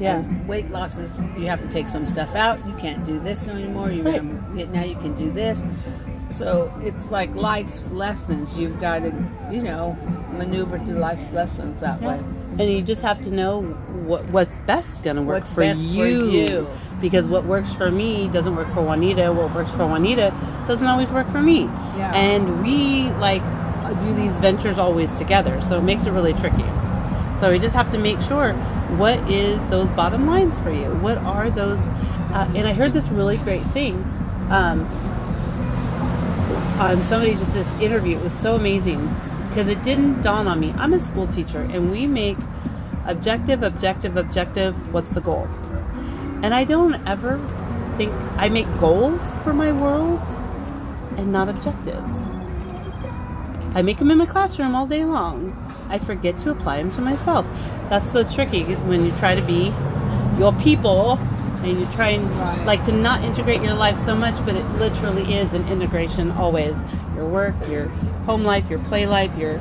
Yeah. 0.00 0.16
And 0.18 0.48
weight 0.48 0.68
loss 0.72 0.98
is 0.98 1.16
you 1.38 1.46
have 1.46 1.60
to 1.62 1.68
take 1.68 1.88
some 1.88 2.04
stuff 2.04 2.34
out 2.34 2.58
you 2.66 2.74
can't 2.74 3.04
do 3.04 3.20
this 3.20 3.46
anymore 3.46 3.92
you 3.92 4.02
Right. 4.02 4.72
now 4.72 4.82
you 4.82 4.96
can 4.96 5.14
do 5.14 5.30
this 5.30 5.62
so 6.38 6.72
it's 6.82 7.10
like 7.10 7.34
life's 7.34 7.90
lessons 7.90 8.58
you've 8.58 8.80
got 8.80 9.00
to 9.00 9.10
you 9.50 9.62
know 9.62 9.96
maneuver 10.38 10.78
through 10.80 10.98
life's 10.98 11.30
lessons 11.32 11.80
that 11.80 12.00
way 12.02 12.18
And 12.58 12.70
you 12.70 12.82
just 12.82 13.02
have 13.02 13.20
to 13.24 13.30
know 13.30 13.62
what 14.06 14.24
what's 14.30 14.56
best 14.66 15.02
going 15.02 15.16
to 15.16 15.22
work 15.22 15.42
What's 15.42 15.54
for, 15.54 15.60
best 15.62 15.88
for 15.94 16.06
you. 16.06 16.30
you. 16.30 16.68
Because 17.00 17.26
what 17.26 17.44
works 17.44 17.72
for 17.72 17.90
me 17.90 18.28
doesn't 18.28 18.54
work 18.54 18.68
for 18.72 18.82
Juanita. 18.82 19.32
What 19.32 19.52
works 19.54 19.72
for 19.72 19.86
Juanita 19.86 20.32
doesn't 20.68 20.86
always 20.86 21.10
work 21.10 21.28
for 21.30 21.42
me. 21.42 21.62
Yeah. 21.62 22.12
And 22.14 22.62
we 22.62 23.10
like 23.18 23.42
do 24.00 24.14
these 24.14 24.38
ventures 24.40 24.78
always 24.78 25.12
together, 25.12 25.60
so 25.62 25.78
it 25.78 25.82
makes 25.82 26.06
it 26.06 26.12
really 26.12 26.32
tricky. 26.32 26.64
So 27.38 27.50
we 27.50 27.58
just 27.58 27.74
have 27.74 27.90
to 27.90 27.98
make 27.98 28.22
sure 28.22 28.52
what 28.96 29.18
is 29.30 29.68
those 29.68 29.90
bottom 29.90 30.26
lines 30.26 30.58
for 30.58 30.70
you. 30.70 30.86
What 31.02 31.18
are 31.18 31.50
those? 31.50 31.88
Uh, 31.88 32.50
and 32.56 32.66
I 32.68 32.72
heard 32.72 32.92
this 32.92 33.08
really 33.08 33.36
great 33.38 33.64
thing. 33.74 33.96
Um, 34.50 34.86
Uh, 36.76 36.90
on 36.90 37.04
somebody 37.04 37.36
just 37.36 37.52
this 37.52 37.72
interview. 37.74 38.16
It 38.16 38.22
was 38.24 38.32
so 38.32 38.56
amazing 38.56 39.08
because 39.48 39.68
it 39.68 39.84
didn't 39.84 40.22
dawn 40.22 40.48
on 40.48 40.58
me. 40.58 40.74
I'm 40.76 40.92
a 40.92 40.98
school 40.98 41.28
teacher 41.28 41.60
and 41.60 41.92
we 41.92 42.08
make 42.08 42.36
objective, 43.06 43.62
objective, 43.62 44.16
objective. 44.16 44.92
What's 44.92 45.12
the 45.12 45.20
goal? 45.20 45.48
And 46.42 46.52
I 46.52 46.64
don't 46.64 46.96
ever 47.06 47.38
think 47.96 48.12
I 48.38 48.48
make 48.48 48.66
goals 48.78 49.36
for 49.38 49.52
my 49.52 49.70
worlds 49.70 50.34
and 51.16 51.30
not 51.30 51.48
objectives. 51.48 52.12
I 53.76 53.82
make 53.82 54.00
them 54.00 54.10
in 54.10 54.18
my 54.18 54.26
classroom 54.26 54.74
all 54.74 54.88
day 54.88 55.04
long. 55.04 55.56
I 55.90 56.00
forget 56.00 56.38
to 56.38 56.50
apply 56.50 56.78
them 56.78 56.90
to 56.90 57.00
myself. 57.00 57.46
That's 57.88 58.10
so 58.10 58.24
tricky 58.24 58.64
when 58.74 59.04
you 59.04 59.12
try 59.12 59.36
to 59.36 59.42
be 59.42 59.72
your 60.40 60.52
people 60.54 61.20
and 61.64 61.80
you 61.80 61.86
try 61.86 62.10
and 62.10 62.30
Right. 62.38 62.66
like 62.66 62.84
to 62.84 62.92
not 62.92 63.24
integrate 63.24 63.62
your 63.62 63.74
life 63.74 63.98
so 64.04 64.14
much, 64.14 64.36
but 64.44 64.54
it 64.54 64.64
literally 64.78 65.34
is 65.34 65.52
an 65.52 65.66
integration 65.68 66.30
always. 66.32 66.74
Your 67.16 67.26
work, 67.26 67.54
your 67.70 67.88
home 68.26 68.44
life, 68.44 68.68
your 68.68 68.78
play 68.80 69.06
life, 69.06 69.36
your 69.38 69.58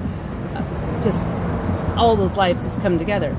uh, 0.55 1.01
just 1.01 1.27
all 1.95 2.15
those 2.15 2.36
lives 2.36 2.63
just 2.63 2.81
come 2.81 2.98
together. 2.98 3.36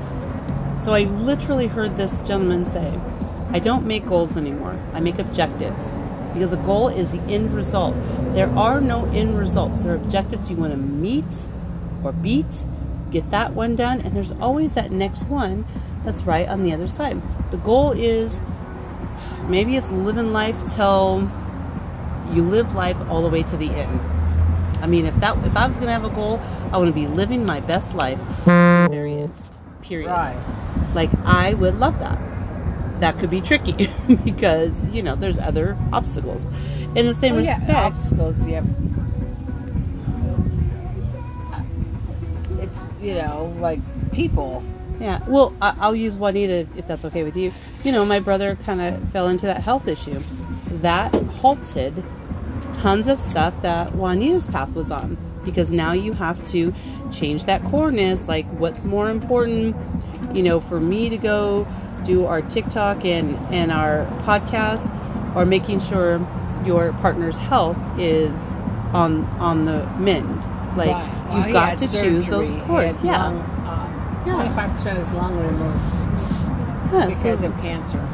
So 0.77 0.93
I 0.93 1.03
literally 1.03 1.67
heard 1.67 1.97
this 1.97 2.21
gentleman 2.27 2.65
say, 2.65 2.99
I 3.51 3.59
don't 3.59 3.85
make 3.85 4.05
goals 4.05 4.35
anymore. 4.37 4.77
I 4.93 4.99
make 4.99 5.19
objectives. 5.19 5.89
Because 6.33 6.51
a 6.51 6.57
goal 6.57 6.89
is 6.89 7.11
the 7.11 7.21
end 7.31 7.53
result. 7.55 7.95
There 8.33 8.49
are 8.57 8.81
no 8.81 9.05
end 9.13 9.37
results. 9.39 9.79
There 9.79 9.93
are 9.93 9.95
objectives 9.95 10.49
you 10.49 10.57
want 10.57 10.73
to 10.73 10.77
meet 10.77 11.47
or 12.03 12.11
beat, 12.11 12.65
get 13.11 13.31
that 13.31 13.53
one 13.53 13.75
done, 13.75 14.01
and 14.01 14.13
there's 14.15 14.33
always 14.33 14.73
that 14.73 14.91
next 14.91 15.23
one 15.27 15.65
that's 16.03 16.23
right 16.23 16.47
on 16.47 16.63
the 16.63 16.73
other 16.73 16.89
side. 16.89 17.21
The 17.51 17.57
goal 17.57 17.93
is 17.93 18.41
maybe 19.47 19.77
it's 19.77 19.91
living 19.91 20.31
life 20.33 20.57
till 20.75 21.29
you 22.31 22.43
live 22.43 22.73
life 22.73 22.97
all 23.09 23.21
the 23.21 23.29
way 23.29 23.43
to 23.43 23.57
the 23.57 23.69
end. 23.69 23.99
I 24.81 24.87
mean, 24.87 25.05
if 25.05 25.15
that 25.15 25.37
if 25.45 25.55
I 25.55 25.67
was 25.67 25.77
gonna 25.77 25.91
have 25.91 26.05
a 26.05 26.09
goal, 26.09 26.39
I 26.71 26.77
want 26.77 26.89
to 26.89 26.93
be 26.93 27.07
living 27.07 27.45
my 27.45 27.59
best 27.59 27.95
life 27.95 28.19
very. 28.45 29.29
Period. 29.81 30.09
right 30.09 30.35
Like 30.93 31.11
I 31.25 31.53
would 31.53 31.75
love 31.75 31.99
that. 31.99 32.19
That 32.99 33.19
could 33.19 33.29
be 33.29 33.41
tricky 33.41 33.89
because 34.23 34.85
you 34.89 35.03
know 35.03 35.15
there's 35.15 35.37
other 35.37 35.77
obstacles. 35.93 36.45
In 36.95 37.05
the 37.05 37.13
same 37.13 37.35
Well, 37.35 37.43
yeah, 37.43 37.57
respect, 37.57 37.79
obstacles. 37.79 38.45
You 38.45 38.55
have. 38.55 38.67
It's 42.59 42.81
you 43.01 43.15
know 43.15 43.55
like 43.59 43.79
people. 44.11 44.63
Yeah, 44.99 45.19
well, 45.27 45.53
I- 45.61 45.73
I'll 45.79 45.95
use 45.95 46.15
Juanita 46.15 46.67
if 46.77 46.87
that's 46.87 47.05
okay 47.05 47.23
with 47.23 47.35
you. 47.35 47.51
You 47.83 47.91
know, 47.91 48.05
my 48.05 48.19
brother 48.19 48.57
kind 48.65 48.81
of 48.81 48.99
fell 49.09 49.27
into 49.27 49.45
that 49.45 49.61
health 49.61 49.87
issue. 49.87 50.19
That 50.81 51.13
halted 51.41 52.03
tons 52.73 53.07
of 53.07 53.19
stuff 53.19 53.53
that 53.61 53.93
Juanita's 53.95 54.47
path 54.47 54.73
was 54.75 54.91
on 54.91 55.17
because 55.43 55.69
now 55.69 55.91
you 55.93 56.13
have 56.13 56.41
to 56.51 56.73
change 57.11 57.45
that 57.45 57.63
coreness. 57.65 58.27
Like, 58.27 58.45
what's 58.59 58.83
more 58.85 59.09
important, 59.09 59.75
you 60.33 60.43
know, 60.43 60.59
for 60.59 60.79
me 60.79 61.09
to 61.09 61.17
go 61.17 61.67
do 62.03 62.25
our 62.25 62.41
TikTok 62.41 63.05
and, 63.05 63.37
and 63.53 63.71
our 63.71 64.05
podcast 64.23 64.91
or 65.35 65.45
making 65.45 65.79
sure 65.79 66.25
your 66.65 66.93
partner's 66.93 67.37
health 67.37 67.77
is 67.99 68.53
on 68.93 69.25
on 69.39 69.65
the 69.65 69.85
mend? 69.99 70.45
Like, 70.77 70.89
Right. 70.91 71.11
You've 71.35 71.53
got 71.53 71.77
to 71.79 71.87
choose 72.01 72.27
those 72.27 72.47
surgery. 72.51 72.59
He 72.61 72.65
course. 72.67 73.03
Yeah. 73.03 73.23
lung, 73.23 73.37
uh, 73.37 73.45
Yeah. 73.47 73.54
25% 74.25 74.91
of 74.91 74.97
his 74.97 75.13
lung 75.13 75.37
removed 75.37 76.93
Yeah, 76.93 77.05
because 77.07 77.39
so- 77.41 77.47
of 77.47 77.57
cancer. 77.61 78.09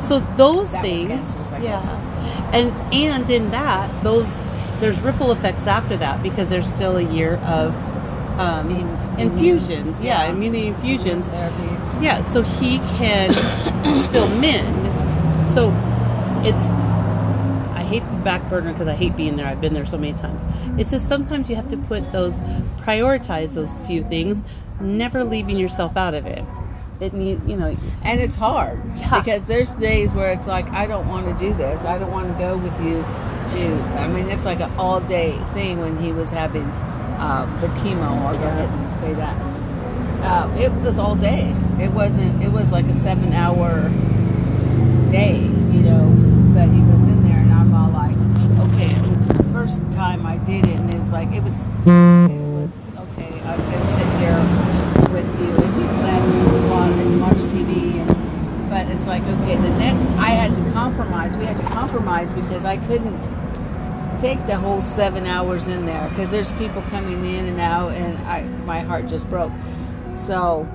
So 0.00 0.18
those 0.36 0.72
That 0.72 0.82
things, 0.82 1.08
cancerous, 1.08 1.52
I 1.52 1.58
yeah, 1.58 1.62
guess. 1.80 1.92
and 2.52 2.72
and 2.92 3.30
in 3.30 3.50
that 3.52 3.88
those 4.02 4.34
there's 4.80 5.00
ripple 5.00 5.30
effects 5.30 5.68
after 5.68 5.96
that 5.98 6.24
because 6.24 6.48
there's 6.50 6.68
still 6.68 6.96
a 6.96 7.02
year 7.02 7.36
of 7.46 7.72
um, 8.40 8.68
Im- 8.70 9.18
infusions, 9.20 9.70
immune- 9.98 10.02
yeah, 10.02 10.24
yeah. 10.24 10.32
immunity 10.32 10.66
infusions, 10.66 11.26
Therapy. 11.26 12.04
yeah. 12.04 12.20
So 12.22 12.42
he 12.42 12.78
can 12.98 13.32
still 14.08 14.28
mend. 14.40 15.48
So 15.48 15.68
it's 16.44 16.64
I 17.76 17.84
hate 17.88 18.02
the 18.10 18.16
back 18.24 18.48
burner 18.50 18.72
because 18.72 18.88
I 18.88 18.94
hate 18.94 19.16
being 19.16 19.36
there. 19.36 19.46
I've 19.46 19.60
been 19.60 19.74
there 19.74 19.86
so 19.86 19.98
many 19.98 20.14
times. 20.18 20.42
It's 20.80 20.90
just 20.90 21.06
sometimes 21.06 21.48
you 21.48 21.54
have 21.54 21.68
to 21.70 21.76
put 21.76 22.10
those 22.10 22.40
prioritize 22.78 23.54
those 23.54 23.82
few 23.82 24.02
things, 24.02 24.42
never 24.82 25.24
leaving 25.24 25.56
yourself 25.56 25.96
out 25.96 26.14
of 26.14 26.26
it. 26.26 26.44
It 27.00 27.12
need 27.14 27.40
you 27.48 27.56
know 27.56 27.76
And 28.04 28.20
it's 28.20 28.36
hard 28.36 28.80
Yeah. 28.96 29.18
because 29.20 29.44
there's 29.46 29.72
days 29.72 30.12
where 30.12 30.32
it's 30.32 30.46
like 30.46 30.68
I 30.70 30.86
don't 30.86 31.08
want 31.08 31.26
to 31.26 31.44
do 31.44 31.52
this. 31.54 31.80
I 31.84 31.98
don't 31.98 32.12
want 32.12 32.28
to 32.32 32.38
go 32.38 32.56
with 32.56 32.78
you 32.80 33.02
to. 33.48 33.74
I 34.00 34.06
mean, 34.08 34.28
it's 34.30 34.44
like 34.44 34.60
an 34.60 34.70
all 34.78 35.00
day 35.00 35.32
thing 35.50 35.80
when 35.80 35.98
he 35.98 36.12
was 36.12 36.30
having 36.30 36.62
uh, 37.18 37.46
the 37.60 37.66
chemo. 37.80 38.02
I'll 38.02 38.34
go 38.34 38.44
ahead 38.44 38.68
and 38.68 38.94
say 38.96 39.14
that. 39.14 39.36
Uh, 40.22 40.56
it 40.60 40.70
was 40.82 40.98
all 41.00 41.16
day. 41.16 41.52
It 41.80 41.90
wasn't. 41.92 42.40
It 42.42 42.52
was 42.52 42.70
like 42.70 42.84
a 42.86 42.92
seven 42.92 43.32
hour 43.32 43.88
day. 45.10 45.38
You 45.72 45.82
know 45.82 46.54
that 46.54 46.68
he 46.68 46.80
was 46.82 47.02
in 47.08 47.22
there, 47.24 47.38
and 47.38 47.52
I'm 47.52 47.74
all 47.74 47.90
like, 47.90 48.16
okay. 48.68 48.92
The 49.34 49.44
first 49.52 49.82
time 49.90 50.24
I 50.26 50.36
did 50.38 50.66
it, 50.66 50.76
and 50.78 50.88
it 50.90 50.94
was 50.94 51.10
like 51.10 51.32
it 51.32 51.42
was. 51.42 51.66
It 51.86 52.52
was 52.54 52.72
okay. 52.94 53.40
I'm 53.42 53.58
gonna 53.58 53.86
sit 53.86 54.06
here 54.22 54.38
with 55.12 55.28
you, 55.40 55.50
and 55.64 55.80
he 55.80 55.86
slept 55.88 56.24
a 56.24 56.66
lot 56.70 56.90
and 56.92 57.20
watch 57.20 57.38
TV, 57.52 57.94
and 58.00 58.70
but 58.70 58.86
it's 58.88 59.06
like 59.06 59.22
okay. 59.22 59.56
The 59.56 59.70
next, 59.78 60.06
I 60.18 60.30
had 60.30 60.54
to 60.54 60.62
compromise. 60.82 61.36
We 61.36 61.44
had 61.44 61.56
to 61.58 61.66
compromise 61.68 62.32
because 62.32 62.64
I 62.64 62.76
couldn't 62.76 63.22
take 64.18 64.44
the 64.46 64.56
whole 64.56 64.82
seven 64.82 65.26
hours 65.26 65.68
in 65.68 65.86
there 65.86 66.08
because 66.08 66.30
there's 66.32 66.52
people 66.54 66.82
coming 66.82 67.24
in 67.24 67.46
and 67.46 67.60
out, 67.60 67.92
and 67.92 68.18
I 68.26 68.42
my 68.64 68.80
heart 68.80 69.06
just 69.06 69.30
broke. 69.30 69.52
So 70.16 70.68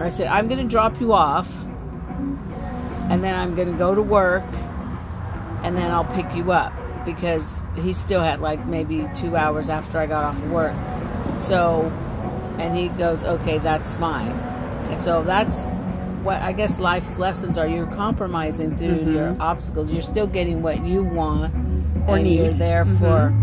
I 0.00 0.08
said, 0.08 0.26
I'm 0.26 0.48
gonna 0.48 0.64
drop 0.64 1.00
you 1.00 1.12
off, 1.12 1.56
and 3.08 3.22
then 3.22 3.36
I'm 3.36 3.54
gonna 3.54 3.78
go 3.78 3.94
to 3.94 4.02
work, 4.02 4.44
and 5.62 5.76
then 5.76 5.92
I'll 5.92 6.12
pick 6.16 6.34
you 6.34 6.50
up 6.50 6.72
because 7.04 7.62
he 7.76 7.92
still 7.92 8.20
had 8.20 8.40
like 8.40 8.66
maybe 8.66 9.08
two 9.14 9.36
hours 9.36 9.68
after 9.68 9.98
I 9.98 10.06
got 10.06 10.24
off 10.24 10.42
of 10.42 10.50
work. 10.50 10.74
So, 11.36 11.82
and 12.58 12.76
he 12.76 12.88
goes, 12.88 13.22
okay, 13.22 13.58
that's 13.58 13.92
fine. 13.92 14.32
And 14.90 15.00
so 15.00 15.22
that's 15.22 15.66
what 16.26 16.42
I 16.42 16.52
guess 16.52 16.78
life's 16.80 17.18
lessons 17.18 17.56
are. 17.56 17.66
You're 17.66 17.86
compromising 17.86 18.76
through 18.76 18.98
Mhm. 18.98 19.14
your 19.14 19.36
obstacles. 19.40 19.92
You're 19.92 20.02
still 20.02 20.26
getting 20.26 20.60
what 20.60 20.84
you 20.84 21.02
want, 21.04 21.54
Or 22.08 22.16
and 22.16 22.24
need. 22.24 22.40
you're 22.40 22.52
there 22.52 22.84
Mhm. 22.84 22.98
for 22.98 23.34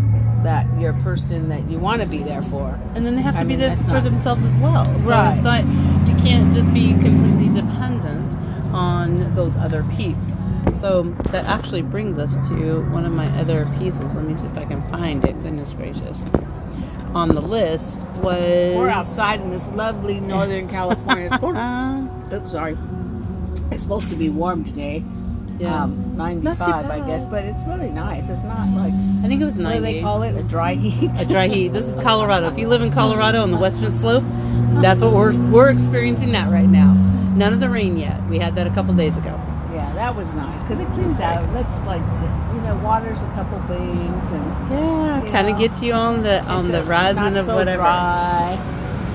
that 0.44 0.68
your 0.78 0.92
person 0.94 1.48
that 1.48 1.68
you 1.70 1.78
want 1.80 2.02
to 2.02 2.08
be 2.08 2.22
there 2.22 2.42
for. 2.42 2.78
and 2.96 3.06
then 3.06 3.16
they 3.16 3.22
have 3.22 3.34
to 3.36 3.40
I 3.40 3.44
be 3.44 3.50
mean, 3.50 3.60
there 3.60 3.76
for 3.78 3.94
not- 3.94 4.04
themselves 4.04 4.44
as 4.44 4.60
well. 4.60 4.84
So 4.86 5.10
Right. 5.10 5.34
it's 5.36 5.44
not 5.44 5.64
you 6.06 6.14
can't 6.16 6.54
just 6.54 6.72
be 6.74 6.94
completely 6.94 7.48
dependent 7.62 8.38
on 8.74 9.32
those 9.36 9.56
other 9.56 9.84
peeps. 9.96 10.36
So 10.74 11.04
that 11.32 11.46
actually 11.48 11.82
brings 11.84 12.18
us 12.20 12.50
to 12.50 12.86
one 12.92 13.06
of 13.06 13.16
my 13.16 13.28
other 13.40 13.68
pieces. 13.80 14.16
Let 14.16 14.28
me 14.28 14.36
see 14.36 14.48
if 14.48 14.58
I 14.58 14.66
can 14.66 14.82
find 14.92 15.24
it. 15.24 15.42
Goodness 15.42 15.74
gracious. 15.74 16.24
On 17.16 17.30
the 17.30 17.42
list 17.42 18.06
was 18.22 18.76
We're 18.76 18.90
outside 18.90 19.40
in 19.40 19.50
this 19.52 19.70
lovely 19.76 20.20
Northern 20.20 20.68
California. 20.68 21.30
Oops, 22.34 22.52
sorry. 22.52 22.78
It's 23.72 23.84
supposed 23.84 24.10
to 24.10 24.16
be 24.16 24.30
warm 24.30 24.64
today. 24.66 25.04
yeah. 25.60 25.84
Um, 25.84 26.18
95, 26.18 26.86
I 26.90 27.00
guess, 27.08 27.26
but 27.26 27.44
it's 27.44 27.64
really 27.64 27.90
nice. 27.90 28.30
It's 28.30 28.44
not 28.44 28.68
like 28.76 28.94
I 29.24 29.28
think 29.28 29.42
it 29.42 29.46
was 29.46 29.56
what 29.56 29.64
ninety. 29.64 29.94
they 29.94 30.02
call 30.02 30.24
it? 30.24 30.36
A 30.36 30.44
dry 30.44 30.74
heat. 30.86 31.12
a 31.22 31.28
dry 31.28 31.48
heat. 31.48 31.70
This 31.70 31.88
is 31.88 31.96
Colorado. 32.04 32.48
If 32.50 32.58
you 32.60 32.68
live 32.68 32.82
in 32.82 32.92
Colorado 32.92 33.42
on 33.42 33.52
the 33.52 33.58
western 33.58 33.92
slope, 33.92 34.24
that's 34.82 35.02
what 35.02 35.14
we're 35.14 35.34
we're 35.50 35.70
experiencing 35.70 36.32
that 36.34 36.52
right 36.52 36.68
now. 36.70 36.94
None 37.36 37.54
of 37.54 37.60
the 37.60 37.70
rain 37.70 37.98
yet. 37.98 38.22
We 38.30 38.38
had 38.38 38.56
that 38.56 38.68
a 38.68 38.72
couple 38.72 38.94
days 38.94 39.18
ago. 39.18 39.40
Yeah, 39.74 39.92
that 39.96 40.16
was 40.16 40.36
nice 40.36 40.62
because 40.62 40.80
it 40.80 40.88
cleans 40.90 41.18
out. 41.20 41.52
Let's 41.54 41.82
like 41.82 42.02
you 42.54 42.62
know, 42.62 42.80
waters 42.84 43.22
a 43.24 43.28
couple 43.34 43.60
things 43.64 44.32
and 44.32 44.70
Yeah, 44.72 45.28
kind 45.32 45.50
of 45.50 45.58
gets 45.58 45.82
you 45.82 45.94
on 45.94 46.22
the 46.22 46.44
on 46.44 46.72
the 46.72 46.84
rising 46.84 47.24
not 47.24 47.38
of 47.38 47.44
so 47.44 47.56
whatever. 47.56 47.78
Dry. 47.82 48.54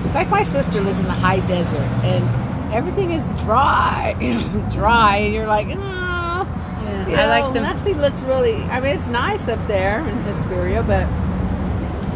In 0.03 0.11
fact, 0.11 0.29
my 0.29 0.43
sister 0.43 0.81
lives 0.81 0.99
in 0.99 1.05
the 1.05 1.13
high 1.13 1.39
desert 1.45 1.79
and 2.03 2.25
everything 2.71 3.11
is 3.11 3.23
dry, 3.43 4.15
dry, 4.71 5.17
and 5.17 5.33
you're 5.33 5.47
like, 5.47 5.67
ah. 5.77 6.45
Yeah, 6.83 7.07
You 7.07 7.15
I 7.15 7.27
like 7.41 7.53
them. 7.53 7.63
Nothing 7.63 7.99
looks 7.99 8.23
really. 8.23 8.55
I 8.63 8.79
mean, 8.79 8.95
it's 8.97 9.09
nice 9.09 9.47
up 9.47 9.65
there 9.67 9.99
in 10.07 10.17
Hesperia, 10.23 10.83
but 10.83 11.07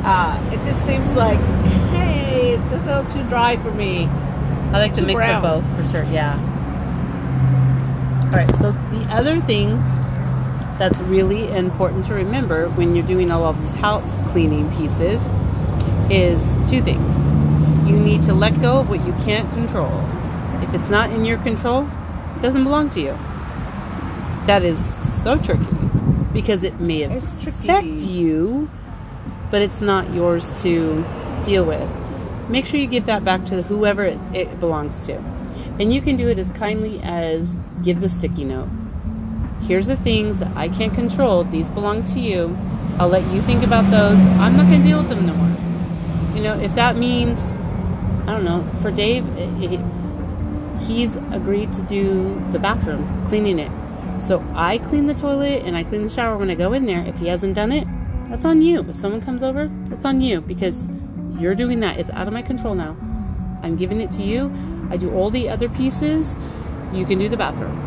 uh, 0.06 0.50
it 0.52 0.64
just 0.64 0.86
seems 0.86 1.16
like, 1.16 1.40
hey, 1.92 2.54
it's 2.54 2.72
a 2.72 2.78
little 2.86 3.06
too 3.06 3.24
dry 3.30 3.58
for 3.58 3.72
me. 3.72 4.06
I 4.72 4.80
like 4.80 4.94
to 4.96 5.02
too 5.02 5.08
mix 5.08 5.18
brown. 5.18 5.44
of 5.46 5.64
both 5.64 5.78
for 5.78 5.92
sure. 5.92 6.04
Yeah. 6.06 6.36
All 8.26 8.32
right. 8.40 8.56
So 8.58 8.72
the 8.72 9.06
other 9.10 9.40
thing 9.42 9.78
that's 10.80 11.02
really 11.02 11.50
important 11.52 12.04
to 12.06 12.16
remember 12.16 12.70
when 12.70 12.96
you're 12.96 13.06
doing 13.06 13.30
all 13.30 13.46
of 13.46 13.60
these 13.60 13.74
house 13.74 14.20
cleaning 14.32 14.70
pieces 14.76 15.30
is 16.10 16.56
two 16.70 16.82
things. 16.82 17.12
You 17.88 18.00
need 18.00 18.24
to 18.24 18.34
let 18.34 18.60
go 18.60 18.80
of 18.80 18.90
what 18.90 19.06
you 19.06 19.14
can't 19.24 19.50
control. 19.52 19.92
If 20.74 20.80
it's 20.82 20.89
not 20.89 21.12
in 21.12 21.24
your 21.24 21.38
control, 21.38 21.88
it 22.36 22.42
doesn't 22.42 22.63
belong 22.63 22.89
to 22.92 23.00
you. 23.00 23.12
That 24.48 24.63
is 24.63 24.84
so 25.24 25.38
tricky 25.38 25.63
because 26.34 26.63
it 26.63 26.80
may 26.80 27.03
affect 27.03 27.86
you, 27.86 28.72
but 29.51 29.62
it's 29.62 29.82
not 29.82 30.12
yours 30.13 30.50
to 30.63 31.06
deal 31.44 31.63
with. 31.63 31.89
Make 32.50 32.65
sure 32.65 32.80
you 32.80 32.88
give 32.88 33.06
that 33.06 33.24
back 33.24 33.46
to 33.46 33.62
whoever 33.62 34.03
it, 34.03 34.18
it 34.34 34.60
belongs 34.60 35.06
to. 35.06 35.18
And 35.80 35.94
you 35.94 36.01
can 36.01 36.15
do 36.15 36.27
it 36.27 36.39
as 36.39 36.50
kindly 36.51 37.00
as 37.03 37.56
give 37.84 38.00
the 38.00 38.10
sticky 38.10 38.44
note. 38.44 38.70
Here's 39.62 39.88
the 39.88 39.96
things 39.96 40.39
that 40.39 40.58
I 40.58 40.70
can't 40.70 40.94
control. 40.94 41.44
These 41.44 41.70
belong 41.70 42.01
to 42.03 42.20
you. 42.20 42.58
I'll 42.98 43.10
let 43.10 43.30
you 43.32 43.42
think 43.42 43.63
about 43.63 43.89
those. 43.92 44.20
I'm 44.42 44.58
not 44.58 44.68
going 44.68 44.82
to 44.82 44.88
deal 44.88 44.98
with 44.98 45.10
them 45.10 45.25
no 45.25 45.34
more. 45.36 46.36
You 46.36 46.44
know, 46.44 46.60
if 46.60 46.75
that 46.75 46.98
means, 46.98 47.53
I 48.24 48.34
don't 48.34 48.44
know, 48.44 48.68
for 48.82 48.89
Dave, 48.92 49.25
it, 49.38 49.74
it- 49.74 49.86
he's 50.80 51.15
agreed 51.32 51.72
to 51.74 51.82
do 51.84 52.42
the 52.51 52.60
bathroom, 52.60 53.25
cleaning 53.27 53.60
it. 53.60 53.72
So 54.22 54.46
I 54.53 54.77
clean 54.77 55.08
the 55.08 55.13
toilet 55.13 55.63
and 55.63 55.75
I 55.75 55.84
clean 55.84 56.03
the 56.03 56.10
shower 56.10 56.38
when 56.38 56.50
I 56.50 56.56
go 56.56 56.74
in 56.74 56.86
there. 56.86 57.01
If 57.01 57.18
he 57.18 57.27
hasn't 57.27 57.56
done 57.56 57.72
it, 57.72 57.88
that's 58.30 58.46
on 58.46 58.62
you. 58.62 58.80
If 58.89 58.96
someone 58.96 59.22
comes 59.22 59.44
over, 59.44 59.70
that's 59.88 60.06
on 60.06 60.22
you 60.22 60.42
because 60.42 60.88
you're 61.39 61.56
doing 61.56 61.80
that. 61.82 61.98
It's 62.00 62.10
out 62.12 62.27
of 62.27 62.34
my 62.34 62.42
control 62.42 62.75
now. 62.75 62.95
I'm 63.63 63.76
giving 63.76 64.02
it 64.02 64.12
to 64.12 64.21
you. 64.21 64.54
I 64.89 64.98
do 64.98 65.13
all 65.13 65.30
the 65.30 65.50
other 65.50 65.69
pieces. 65.69 66.36
You 66.93 67.06
can 67.06 67.17
do 67.19 67.30
the 67.30 67.38
bathroom. 67.38 67.80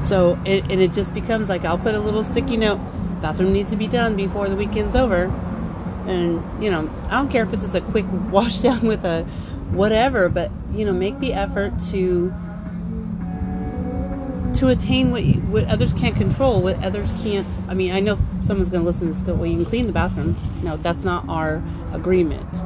So 0.00 0.38
it, 0.44 0.64
and 0.70 0.80
it 0.80 0.92
just 0.92 1.14
becomes 1.14 1.48
like 1.48 1.64
I'll 1.64 1.78
put 1.78 1.94
a 1.94 2.00
little 2.00 2.22
sticky 2.22 2.56
note. 2.56 2.78
Bathroom 3.22 3.52
needs 3.52 3.70
to 3.70 3.76
be 3.76 3.86
done 3.86 4.16
before 4.16 4.48
the 4.48 4.56
weekend's 4.56 4.94
over. 4.94 5.24
And 6.06 6.62
you 6.62 6.70
know, 6.70 6.90
I 7.06 7.12
don't 7.12 7.30
care 7.30 7.42
if 7.44 7.52
it's 7.52 7.62
just 7.62 7.74
a 7.74 7.80
quick 7.80 8.04
wash 8.30 8.60
down 8.60 8.86
with 8.86 9.04
a 9.04 9.26
whatever, 9.74 10.28
but 10.28 10.50
you 10.72 10.84
know, 10.84 10.92
make 10.92 11.18
the 11.20 11.32
effort 11.32 11.78
to 11.90 12.32
to 14.54 14.68
attain 14.68 15.10
what 15.10 15.24
you, 15.24 15.40
what 15.42 15.66
others 15.66 15.92
can't 15.94 16.16
control, 16.16 16.62
what 16.62 16.82
others 16.84 17.10
can't. 17.22 17.46
I 17.68 17.74
mean, 17.74 17.92
I 17.92 18.00
know 18.00 18.18
someone's 18.40 18.68
going 18.68 18.82
to 18.82 18.86
listen 18.86 19.12
to 19.12 19.12
this. 19.12 19.22
Well, 19.22 19.46
you 19.46 19.56
can 19.56 19.64
clean 19.64 19.86
the 19.86 19.92
bathroom. 19.92 20.36
No, 20.62 20.76
that's 20.76 21.02
not 21.02 21.28
our 21.28 21.62
agreement. 21.92 22.56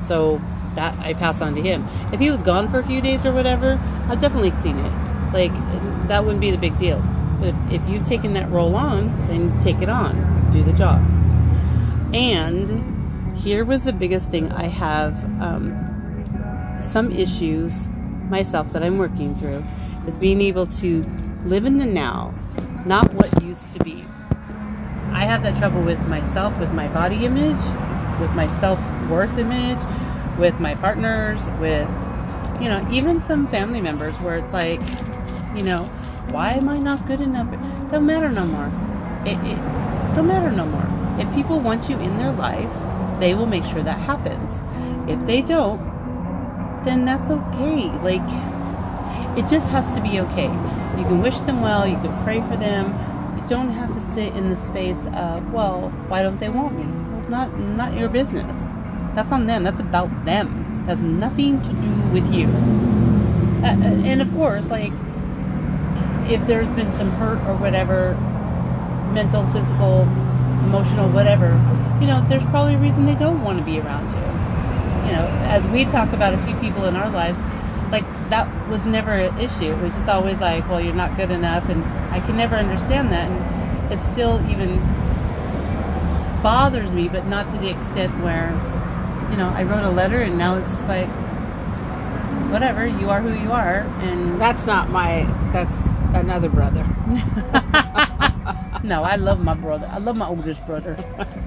So 0.00 0.40
that 0.74 0.98
I 0.98 1.14
pass 1.14 1.40
on 1.40 1.54
to 1.54 1.62
him. 1.62 1.86
If 2.12 2.20
he 2.20 2.30
was 2.30 2.42
gone 2.42 2.68
for 2.68 2.78
a 2.78 2.84
few 2.84 3.00
days 3.00 3.24
or 3.24 3.32
whatever, 3.32 3.80
I'll 4.08 4.16
definitely 4.16 4.50
clean 4.62 4.78
it. 4.78 4.92
Like 5.32 5.52
that 6.08 6.24
wouldn't 6.24 6.40
be 6.40 6.50
the 6.50 6.58
big 6.58 6.76
deal. 6.76 7.00
But 7.40 7.48
if, 7.48 7.82
if 7.82 7.88
you've 7.88 8.04
taken 8.04 8.34
that 8.34 8.50
role 8.50 8.74
on, 8.74 9.08
then 9.28 9.60
take 9.60 9.80
it 9.80 9.88
on. 9.88 10.50
Do 10.50 10.64
the 10.64 10.72
job. 10.72 11.00
And 12.12 13.36
here 13.38 13.64
was 13.64 13.84
the 13.84 13.92
biggest 13.92 14.30
thing. 14.30 14.50
I 14.52 14.64
have 14.64 15.24
um, 15.40 15.87
some 16.80 17.10
issues 17.12 17.88
myself 18.28 18.72
that 18.72 18.82
I'm 18.82 18.98
working 18.98 19.34
through. 19.34 19.64
Is 20.06 20.18
being 20.18 20.40
able 20.40 20.66
to 20.66 21.04
live 21.44 21.66
in 21.66 21.76
the 21.78 21.86
now, 21.86 22.34
not 22.86 23.12
what 23.14 23.42
used 23.42 23.70
to 23.72 23.84
be. 23.84 24.04
I 25.10 25.24
have 25.24 25.42
that 25.42 25.56
trouble 25.56 25.82
with 25.82 26.00
myself, 26.06 26.58
with 26.58 26.72
my 26.72 26.88
body 26.88 27.26
image, 27.26 27.60
with 28.20 28.32
my 28.32 28.50
self 28.50 28.80
worth 29.08 29.36
image, 29.36 29.80
with 30.38 30.58
my 30.60 30.74
partners, 30.76 31.48
with, 31.60 31.88
you 32.60 32.68
know, 32.68 32.86
even 32.90 33.20
some 33.20 33.46
family 33.48 33.80
members 33.80 34.16
where 34.20 34.36
it's 34.36 34.52
like, 34.52 34.80
you 35.54 35.62
know, 35.62 35.84
why 36.30 36.52
am 36.52 36.68
I 36.68 36.78
not 36.78 37.06
good 37.06 37.20
enough? 37.20 37.52
It 37.52 37.90
don't 37.90 38.06
matter 38.06 38.30
no 38.30 38.46
more. 38.46 38.70
It, 39.26 39.38
it 39.46 39.56
don't 40.14 40.26
matter 40.26 40.50
no 40.50 40.66
more. 40.66 40.86
If 41.18 41.32
people 41.34 41.60
want 41.60 41.88
you 41.88 41.98
in 41.98 42.16
their 42.18 42.32
life, 42.32 42.70
they 43.18 43.34
will 43.34 43.46
make 43.46 43.64
sure 43.64 43.82
that 43.82 43.98
happens. 43.98 44.62
If 45.10 45.26
they 45.26 45.42
don't, 45.42 45.80
then 46.88 47.04
that's 47.04 47.30
okay. 47.30 47.90
Like, 48.00 48.24
it 49.38 49.48
just 49.48 49.70
has 49.70 49.94
to 49.94 50.00
be 50.00 50.20
okay. 50.20 50.50
You 50.98 51.04
can 51.04 51.20
wish 51.20 51.40
them 51.42 51.60
well, 51.60 51.86
you 51.86 51.96
can 51.96 52.24
pray 52.24 52.40
for 52.40 52.56
them. 52.56 52.86
You 53.38 53.46
don't 53.46 53.68
have 53.70 53.94
to 53.94 54.00
sit 54.00 54.34
in 54.34 54.48
the 54.48 54.56
space 54.56 55.06
of, 55.14 55.52
well, 55.52 55.90
why 56.08 56.22
don't 56.22 56.40
they 56.40 56.48
want 56.48 56.76
me? 56.78 56.84
Well, 56.84 57.28
not 57.28 57.58
not 57.58 57.94
your 57.94 58.08
business. 58.08 58.68
That's 59.14 59.30
on 59.32 59.46
them. 59.46 59.62
That's 59.62 59.80
about 59.80 60.24
them. 60.24 60.80
It 60.82 60.86
has 60.86 61.02
nothing 61.02 61.60
to 61.62 61.72
do 61.74 61.94
with 62.08 62.32
you. 62.32 62.46
Uh, 63.62 63.66
uh, 63.66 64.08
and 64.10 64.22
of 64.22 64.32
course, 64.32 64.70
like 64.70 64.92
if 66.28 66.46
there's 66.46 66.72
been 66.72 66.90
some 66.90 67.10
hurt 67.12 67.38
or 67.46 67.56
whatever, 67.56 68.14
mental, 69.12 69.46
physical, 69.52 70.02
emotional, 70.64 71.08
whatever, 71.10 71.48
you 72.00 72.06
know, 72.06 72.24
there's 72.28 72.44
probably 72.46 72.74
a 72.74 72.78
reason 72.78 73.04
they 73.04 73.14
don't 73.14 73.42
want 73.44 73.58
to 73.58 73.64
be 73.64 73.78
around 73.78 74.08
you. 74.10 74.37
You 75.06 75.12
know, 75.12 75.26
as 75.48 75.66
we 75.68 75.84
talk 75.84 76.12
about 76.12 76.34
a 76.34 76.38
few 76.38 76.54
people 76.56 76.84
in 76.84 76.96
our 76.96 77.10
lives, 77.10 77.40
like 77.90 78.04
that 78.30 78.46
was 78.68 78.84
never 78.86 79.12
an 79.12 79.38
issue. 79.38 79.72
It 79.72 79.82
was 79.82 79.94
just 79.94 80.08
always 80.08 80.40
like, 80.40 80.68
well, 80.68 80.80
you're 80.80 80.94
not 80.94 81.16
good 81.16 81.30
enough, 81.30 81.68
and 81.68 81.84
I 82.12 82.20
can 82.20 82.36
never 82.36 82.56
understand 82.56 83.10
that, 83.12 83.30
and 83.30 83.92
it 83.92 84.00
still 84.00 84.40
even 84.50 84.78
bothers 86.42 86.92
me, 86.92 87.08
but 87.08 87.26
not 87.26 87.48
to 87.48 87.58
the 87.58 87.70
extent 87.70 88.12
where, 88.22 88.50
you 89.30 89.36
know, 89.36 89.48
I 89.48 89.62
wrote 89.64 89.84
a 89.84 89.90
letter 89.90 90.22
and 90.22 90.38
now 90.38 90.56
it's 90.56 90.70
just 90.70 90.86
like, 90.86 91.08
whatever, 92.50 92.86
you 92.86 93.10
are 93.10 93.20
who 93.20 93.34
you 93.34 93.52
are, 93.52 93.80
and 94.00 94.40
That's 94.40 94.66
not 94.66 94.90
my. 94.90 95.24
That's 95.52 95.86
another 96.14 96.48
brother. 96.48 96.86
no, 98.88 99.02
I 99.02 99.16
love 99.16 99.40
my 99.40 99.54
brother. 99.54 99.88
I 99.92 99.98
love 99.98 100.16
my 100.16 100.26
oldest 100.26 100.64
brother. 100.66 100.96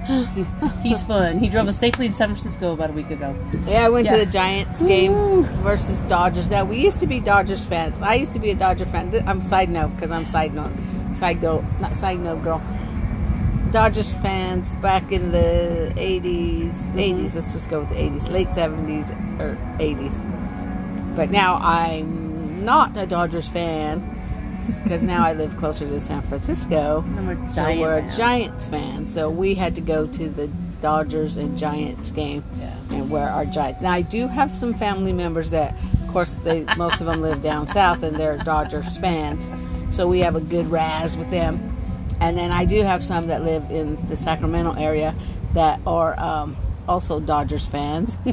He's 0.82 1.02
fun. 1.02 1.38
He 1.40 1.48
drove 1.48 1.66
us 1.68 1.78
safely 1.78 2.06
to 2.08 2.12
San 2.14 2.28
Francisco 2.28 2.72
about 2.72 2.90
a 2.90 2.92
week 2.92 3.10
ago. 3.10 3.36
Yeah, 3.66 3.86
I 3.86 3.88
went 3.88 4.06
Yeah. 4.06 4.12
to 4.18 4.24
the 4.24 4.30
Giants 4.30 4.82
game 4.82 5.12
Woo. 5.12 5.42
versus 5.62 6.02
Dodgers. 6.04 6.48
Now 6.48 6.64
we 6.64 6.78
used 6.78 7.00
to 7.00 7.06
be 7.06 7.20
Dodgers 7.20 7.64
fans. 7.64 8.00
I 8.00 8.14
used 8.14 8.32
to 8.32 8.38
be 8.38 8.50
a 8.50 8.54
Dodger 8.54 8.84
fan. 8.86 9.12
I'm 9.26 9.40
side 9.40 9.68
note 9.68 9.88
because 9.96 10.10
I'm 10.10 10.24
side 10.26 10.54
note, 10.54 10.72
side 11.12 11.40
go, 11.40 11.64
not 11.80 11.96
side 11.96 12.20
note 12.20 12.42
girl. 12.42 12.62
Dodgers 13.72 14.12
fans 14.12 14.74
back 14.76 15.10
in 15.12 15.30
the 15.32 15.92
80s, 15.96 16.68
80s. 16.70 16.94
Mm-hmm. 16.94 17.16
Let's 17.22 17.52
just 17.52 17.70
go 17.70 17.80
with 17.80 17.88
the 17.88 17.94
80s, 17.96 18.30
late 18.30 18.48
70s 18.48 19.10
or 19.40 19.56
80s. 19.78 21.16
But 21.16 21.30
now 21.30 21.58
I'm 21.60 22.64
not 22.64 22.96
a 22.96 23.06
Dodgers 23.06 23.48
fan 23.48 24.11
because 24.80 25.04
now 25.04 25.24
I 25.24 25.32
live 25.32 25.56
closer 25.56 25.86
to 25.86 26.00
San 26.00 26.20
Francisco. 26.22 27.04
And 27.16 27.26
we're 27.28 27.48
So 27.48 27.64
we're 27.78 27.98
a. 27.98 28.10
Giants 28.10 28.66
fan. 28.66 29.06
So 29.06 29.30
we 29.30 29.54
had 29.54 29.74
to 29.76 29.80
go 29.80 30.06
to 30.06 30.28
the 30.28 30.48
Dodgers 30.80 31.36
and 31.36 31.56
Giants 31.56 32.10
game 32.10 32.42
Yeah. 32.58 32.74
and 32.90 33.10
wear 33.10 33.28
our 33.28 33.44
Giants. 33.46 33.82
Now 33.82 33.92
I 33.92 34.02
do 34.02 34.26
have 34.26 34.54
some 34.54 34.74
family 34.74 35.12
members 35.12 35.50
that 35.50 35.74
of 36.02 36.08
course, 36.14 36.34
they 36.44 36.64
most 36.76 37.00
of 37.00 37.06
them 37.06 37.22
live 37.22 37.40
down 37.42 37.66
south, 37.66 38.02
and 38.02 38.14
they're 38.16 38.36
Dodgers 38.38 38.98
fans. 38.98 39.48
So 39.96 40.06
we 40.06 40.18
have 40.20 40.36
a 40.36 40.40
good 40.42 40.66
razz 40.70 41.16
with 41.16 41.30
them. 41.30 41.74
And 42.20 42.36
then 42.36 42.52
I 42.52 42.66
do 42.66 42.82
have 42.82 43.02
some 43.02 43.28
that 43.28 43.42
live 43.44 43.70
in 43.70 43.96
the 44.08 44.16
Sacramento 44.16 44.74
area 44.74 45.14
that 45.54 45.80
are 45.86 46.18
um, 46.20 46.54
also 46.86 47.18
Dodgers 47.18 47.66
fans. 47.66 48.18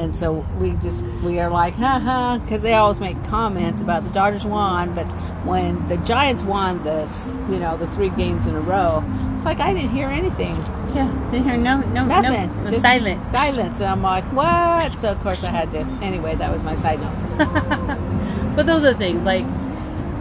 and 0.00 0.16
so 0.16 0.46
we 0.58 0.70
just 0.82 1.04
we 1.22 1.38
are 1.40 1.50
like, 1.50 1.74
uh-huh, 1.74 2.00
haha, 2.00 2.38
because 2.38 2.62
they 2.62 2.72
always 2.72 3.00
make 3.00 3.22
comments 3.24 3.82
about 3.82 4.02
the 4.02 4.10
Dodgers 4.10 4.46
won, 4.46 4.94
but 4.94 5.06
when 5.44 5.86
the 5.88 5.98
Giants 5.98 6.42
won 6.42 6.82
this, 6.82 7.38
you 7.50 7.58
know, 7.58 7.76
the 7.76 7.86
three 7.86 8.08
games 8.08 8.46
in 8.46 8.54
a 8.54 8.60
row, 8.60 9.04
it's 9.36 9.44
like 9.44 9.60
I 9.60 9.74
didn't 9.74 9.90
hear 9.90 10.08
anything. 10.08 10.56
Yeah, 10.94 11.28
didn't 11.30 11.44
hear 11.44 11.58
no, 11.58 11.80
no, 11.80 12.06
Nothing. 12.06 12.64
no. 12.64 12.70
Just 12.70 12.80
silent. 12.80 13.22
Silence. 13.24 13.80
And 13.80 13.90
I'm 13.90 14.02
like, 14.02 14.24
what? 14.32 14.98
So, 14.98 15.12
of 15.12 15.20
course, 15.20 15.44
I 15.44 15.50
had 15.50 15.70
to. 15.72 15.80
Anyway, 16.02 16.34
that 16.34 16.50
was 16.50 16.62
my 16.62 16.74
side 16.74 17.00
note. 17.00 18.56
but 18.56 18.66
those 18.66 18.82
are 18.84 18.94
things 18.94 19.24
like, 19.24 19.44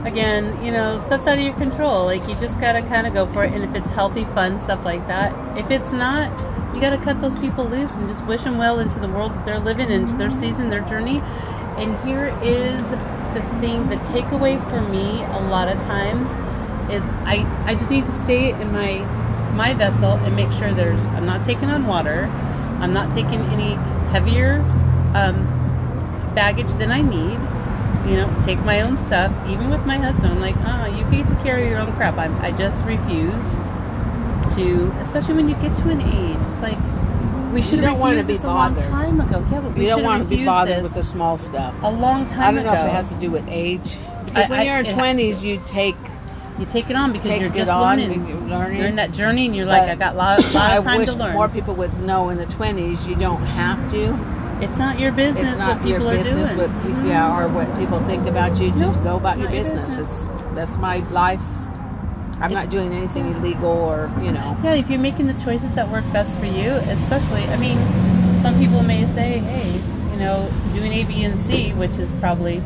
again, 0.05 0.63
you 0.63 0.71
know, 0.71 0.99
stuff's 0.99 1.25
out 1.25 1.37
of 1.37 1.43
your 1.43 1.53
control. 1.53 2.05
Like 2.05 2.21
you 2.27 2.35
just 2.35 2.59
gotta 2.59 2.81
kind 2.81 3.07
of 3.07 3.13
go 3.13 3.25
for 3.27 3.45
it. 3.45 3.53
And 3.53 3.63
if 3.63 3.73
it's 3.75 3.89
healthy, 3.89 4.25
fun 4.25 4.59
stuff 4.59 4.83
like 4.83 5.07
that, 5.07 5.57
if 5.57 5.71
it's 5.71 5.91
not, 5.91 6.29
you 6.79 6.89
gotta 6.89 7.03
cut 7.03 7.19
those 7.19 7.37
people 7.39 7.65
loose 7.65 7.97
and 7.97 8.07
just 8.07 8.25
wish 8.25 8.43
them 8.43 8.57
well 8.57 8.79
into 8.79 9.01
the 9.01 9.07
world 9.09 9.35
that 9.35 9.43
they're 9.43 9.59
living, 9.59 9.91
into 9.91 10.15
their 10.15 10.31
season, 10.31 10.69
their 10.69 10.79
journey. 10.79 11.19
And 11.75 11.97
here 12.07 12.27
is 12.41 12.81
the 13.33 13.45
thing, 13.59 13.89
the 13.89 13.97
takeaway 13.97 14.57
for 14.69 14.79
me 14.87 15.21
a 15.23 15.49
lot 15.49 15.67
of 15.67 15.77
times 15.83 16.29
is 16.89 17.03
I 17.25 17.45
I 17.65 17.75
just 17.75 17.91
need 17.91 18.05
to 18.05 18.11
stay 18.13 18.51
in 18.51 18.71
my 18.71 18.99
my 19.55 19.73
vessel 19.73 20.13
and 20.13 20.33
make 20.37 20.53
sure 20.53 20.73
there's 20.73 21.05
I'm 21.07 21.25
not 21.25 21.43
taking 21.43 21.69
on 21.69 21.85
water, 21.85 22.27
I'm 22.79 22.93
not 22.93 23.11
taking 23.11 23.41
any 23.51 23.73
heavier 24.11 24.61
um, 25.15 25.43
baggage 26.33 26.71
than 26.75 26.91
I 26.93 27.01
need. 27.01 27.39
You 28.09 28.15
know, 28.15 28.41
take 28.45 28.63
my 28.63 28.79
own 28.83 28.95
stuff. 28.95 29.33
Even 29.49 29.69
with 29.69 29.85
my 29.85 29.97
husband, 29.97 30.31
I'm 30.31 30.39
like, 30.39 30.55
ah, 30.59 30.85
you 30.85 31.03
get 31.11 31.27
to 31.27 31.35
carry 31.43 31.67
your 31.67 31.79
own 31.79 31.91
crap. 31.95 32.17
I, 32.17 32.27
I 32.39 32.51
just 32.51 32.85
refuse 32.85 33.57
to, 34.55 34.93
especially 35.01 35.33
when 35.35 35.49
you 35.49 35.55
get 35.55 35.75
to 35.75 35.89
an 35.89 36.01
age. 36.01 36.48
We 37.51 37.61
should 37.61 37.79
have 37.79 37.97
wanna 37.99 38.17
refused 38.17 38.27
be 38.27 38.33
this 38.35 38.43
a 38.43 38.47
long 38.47 38.73
bothered. 38.75 38.89
time 38.89 39.21
ago. 39.21 39.43
Yeah, 39.51 39.61
but 39.61 39.73
we 39.75 39.83
You 39.83 39.89
don't 39.89 40.03
want 40.03 40.23
to 40.23 40.29
be 40.29 40.45
bothered 40.45 40.83
with 40.83 40.93
the 40.93 41.03
small 41.03 41.37
stuff. 41.37 41.73
a 41.83 41.89
long 41.91 42.25
time 42.25 42.39
ago. 42.39 42.41
I 42.41 42.51
don't 42.51 42.63
know 42.65 42.71
ago. 42.71 42.81
if 42.81 42.87
it 42.87 42.91
has 42.95 43.09
to 43.09 43.15
do 43.15 43.31
with 43.31 43.45
age. 43.49 43.97
Because 44.25 44.45
I- 44.45 44.49
when 44.49 44.59
I- 44.59 44.63
you're 44.63 44.77
in 44.77 44.85
twenties, 44.85 45.45
you 45.45 45.59
take 45.65 45.95
you 46.59 46.65
take 46.65 46.89
it 46.89 46.95
on 46.95 47.13
because 47.13 47.29
take 47.29 47.41
you're 47.41 47.49
just 47.49 47.69
on 47.69 47.97
learning. 47.97 48.27
you're 48.27 48.37
learning. 48.41 48.77
You're 48.77 48.87
in 48.87 48.97
that 48.97 49.13
journey, 49.13 49.45
and 49.45 49.55
you're 49.55 49.65
like, 49.65 49.83
I 49.89 49.95
got 49.95 50.15
a 50.15 50.17
lot, 50.17 50.39
of 50.39 50.51
time 50.51 50.97
wish 50.99 51.11
to 51.13 51.17
learn. 51.17 51.33
more 51.33 51.47
people 51.47 51.73
would 51.75 52.01
know 52.01 52.29
in 52.29 52.37
the 52.37 52.45
twenties 52.47 53.07
you 53.07 53.15
don't 53.15 53.41
have 53.41 53.89
to. 53.91 54.15
it's 54.61 54.77
not 54.77 54.99
your 54.99 55.13
business 55.13 55.51
It's 55.53 55.57
not 55.59 55.79
what 55.79 55.87
your 55.87 56.01
business 56.01 56.51
are 56.51 56.55
what. 56.57 56.69
Mm-hmm. 56.69 57.07
yeah, 57.07 57.39
or 57.39 57.47
what 57.47 57.73
people 57.79 57.99
think 58.01 58.27
about 58.27 58.59
you. 58.59 58.71
Just 58.71 58.97
Nope, 58.97 59.05
go 59.05 59.15
about 59.15 59.37
your 59.39 59.49
your 59.49 59.63
business. 59.63 59.95
business. 59.95 60.27
It's 60.27 60.43
that's 60.53 60.77
my 60.77 60.97
life. 61.11 61.41
I'm 62.41 62.53
not 62.53 62.69
doing 62.69 62.93
anything 62.93 63.27
illegal 63.27 63.69
or 63.71 64.11
you 64.21 64.31
know. 64.31 64.57
Yeah, 64.63 64.75
if 64.75 64.89
you're 64.89 64.99
making 64.99 65.27
the 65.27 65.33
choices 65.35 65.73
that 65.75 65.89
work 65.89 66.05
best 66.13 66.37
for 66.37 66.45
you, 66.45 66.71
especially, 66.89 67.43
I 67.45 67.57
mean, 67.57 67.77
some 68.41 68.57
people 68.59 68.81
may 68.83 69.05
say, 69.07 69.39
hey, 69.39 69.71
you 70.11 70.17
know, 70.19 70.49
doing 70.73 70.93
A, 70.93 71.03
B, 71.03 71.23
and 71.23 71.39
C, 71.39 71.73
which 71.73 71.97
is 71.97 72.13
probably, 72.13 72.63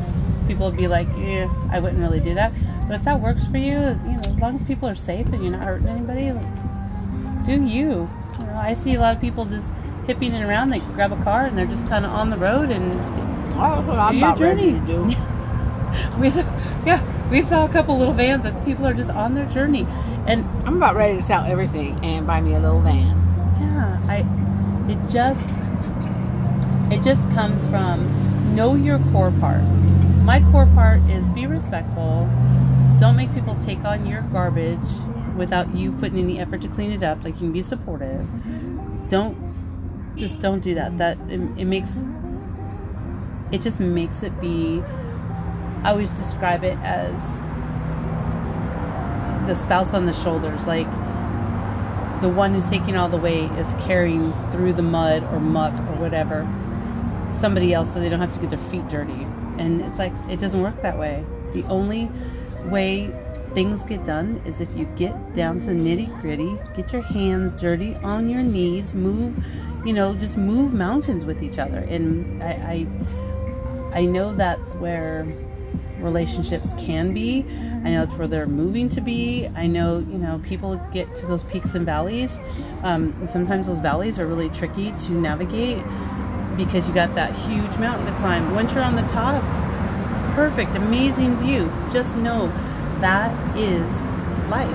people 0.47 0.67
would 0.67 0.77
be 0.77 0.87
like, 0.87 1.07
yeah, 1.17 1.49
I 1.71 1.79
wouldn't 1.79 1.99
really 1.99 2.19
do 2.19 2.33
that. 2.35 2.51
But 2.87 2.95
if 2.95 3.03
that 3.03 3.19
works 3.19 3.47
for 3.47 3.57
you, 3.57 3.73
you 3.73 4.17
know, 4.17 4.21
as 4.25 4.39
long 4.39 4.55
as 4.55 4.61
people 4.63 4.87
are 4.89 4.95
safe 4.95 5.27
and 5.27 5.41
you're 5.41 5.51
not 5.53 5.63
hurting 5.63 5.87
anybody, 5.87 6.31
do 7.45 7.53
you. 7.67 8.09
You 8.39 8.45
know, 8.45 8.55
I 8.55 8.73
see 8.73 8.93
a 8.95 8.99
lot 8.99 9.15
of 9.15 9.21
people 9.21 9.45
just 9.45 9.71
hipping 10.05 10.33
it 10.33 10.43
around. 10.43 10.69
They 10.69 10.79
grab 10.79 11.11
a 11.11 11.23
car 11.23 11.45
and 11.45 11.57
they're 11.57 11.65
just 11.65 11.87
kind 11.87 12.05
of 12.05 12.11
on 12.11 12.29
the 12.29 12.37
road 12.37 12.69
and 12.69 12.93
Oh, 13.55 13.81
that's 13.85 13.89
I'm 13.89 14.13
Do 14.13 14.19
your 14.19 14.35
journey. 14.35 14.71
to 14.73 14.79
do. 14.85 15.15
we 16.19 16.29
yeah, 16.85 17.29
we 17.29 17.41
saw 17.41 17.65
a 17.65 17.69
couple 17.69 17.97
little 17.97 18.13
vans 18.13 18.43
that 18.43 18.65
people 18.65 18.85
are 18.85 18.93
just 18.93 19.09
on 19.09 19.33
their 19.33 19.45
journey. 19.47 19.87
And 20.27 20.45
I'm 20.65 20.77
about 20.77 20.95
ready 20.95 21.17
to 21.17 21.23
sell 21.23 21.43
everything 21.43 21.99
and 22.03 22.25
buy 22.25 22.41
me 22.41 22.53
a 22.53 22.59
little 22.59 22.79
van. 22.81 23.17
Yeah, 23.59 23.99
I 24.07 24.25
it 24.89 25.09
just 25.09 25.49
it 26.91 27.01
just 27.03 27.21
comes 27.31 27.65
from 27.67 28.55
know 28.55 28.75
your 28.75 28.99
core 29.11 29.31
part. 29.39 29.67
My 30.23 30.39
core 30.51 30.67
part 30.67 31.01
is 31.09 31.29
be 31.29 31.47
respectful. 31.47 32.29
Don't 32.99 33.15
make 33.15 33.33
people 33.33 33.57
take 33.61 33.83
on 33.83 34.05
your 34.05 34.21
garbage 34.23 34.79
without 35.35 35.75
you 35.75 35.91
putting 35.93 36.19
any 36.19 36.39
effort 36.39 36.61
to 36.61 36.67
clean 36.67 36.91
it 36.91 37.03
up. 37.03 37.23
Like 37.23 37.35
you 37.35 37.39
can 37.39 37.51
be 37.51 37.61
supportive. 37.61 38.25
Don't 39.09 39.37
just 40.15 40.39
don't 40.39 40.61
do 40.61 40.75
that. 40.75 40.97
That 40.97 41.17
it, 41.29 41.41
it 41.57 41.65
makes 41.65 41.99
it 43.51 43.61
just 43.61 43.79
makes 43.79 44.23
it 44.23 44.39
be 44.39 44.81
I 45.83 45.91
always 45.91 46.11
describe 46.11 46.63
it 46.63 46.77
as 46.79 47.31
the 49.47 49.55
spouse 49.55 49.93
on 49.93 50.05
the 50.05 50.13
shoulders 50.13 50.65
like 50.65 50.89
the 52.21 52.29
one 52.29 52.53
who's 52.53 52.69
taking 52.69 52.95
all 52.95 53.09
the 53.09 53.17
weight 53.17 53.51
is 53.53 53.67
carrying 53.79 54.31
through 54.51 54.71
the 54.71 54.81
mud 54.81 55.23
or 55.33 55.41
muck 55.41 55.73
or 55.73 55.95
whatever 55.97 56.47
somebody 57.29 57.73
else 57.73 57.91
so 57.91 57.99
they 57.99 58.07
don't 58.07 58.21
have 58.21 58.31
to 58.31 58.39
get 58.39 58.49
their 58.49 58.59
feet 58.59 58.87
dirty. 58.87 59.27
And 59.57 59.81
it's 59.81 59.99
like, 59.99 60.13
it 60.29 60.39
doesn't 60.39 60.61
work 60.61 60.81
that 60.81 60.97
way. 60.97 61.25
The 61.51 61.63
only 61.65 62.09
way 62.65 63.13
things 63.53 63.83
get 63.83 64.05
done 64.05 64.41
is 64.45 64.61
if 64.61 64.77
you 64.77 64.85
get 64.95 65.33
down 65.33 65.59
to 65.59 65.67
the 65.67 65.73
nitty 65.73 66.21
gritty, 66.21 66.57
get 66.75 66.93
your 66.93 67.01
hands 67.01 67.59
dirty 67.59 67.95
on 67.95 68.29
your 68.29 68.41
knees, 68.41 68.93
move, 68.93 69.35
you 69.85 69.93
know, 69.93 70.15
just 70.15 70.37
move 70.37 70.73
mountains 70.73 71.25
with 71.25 71.43
each 71.43 71.59
other. 71.59 71.79
And 71.79 72.41
I, 72.41 72.87
I, 73.93 73.99
I 73.99 74.05
know 74.05 74.33
that's 74.33 74.75
where 74.75 75.27
relationships 76.03 76.73
can 76.77 77.13
be. 77.13 77.45
I 77.83 77.91
know 77.91 78.03
it's 78.03 78.13
where 78.13 78.27
they're 78.27 78.45
moving 78.45 78.89
to 78.89 79.01
be. 79.01 79.47
I 79.55 79.67
know, 79.67 79.99
you 79.99 80.17
know, 80.17 80.41
people 80.45 80.75
get 80.91 81.15
to 81.15 81.25
those 81.25 81.43
peaks 81.43 81.75
and 81.75 81.85
valleys. 81.85 82.39
Um, 82.83 83.15
and 83.19 83.29
sometimes 83.29 83.67
those 83.67 83.79
valleys 83.79 84.19
are 84.19 84.27
really 84.27 84.49
tricky 84.49 84.91
to 84.91 85.11
navigate 85.13 85.83
because 86.57 86.87
you 86.87 86.93
got 86.93 87.13
that 87.15 87.33
huge 87.35 87.77
mountain 87.77 88.05
to 88.05 88.13
climb. 88.19 88.53
Once 88.53 88.73
you're 88.73 88.83
on 88.83 88.95
the 88.95 89.01
top, 89.03 89.41
perfect, 90.35 90.75
amazing 90.75 91.37
view. 91.37 91.71
Just 91.91 92.15
know 92.17 92.47
that 93.01 93.33
is 93.57 94.03
life. 94.49 94.69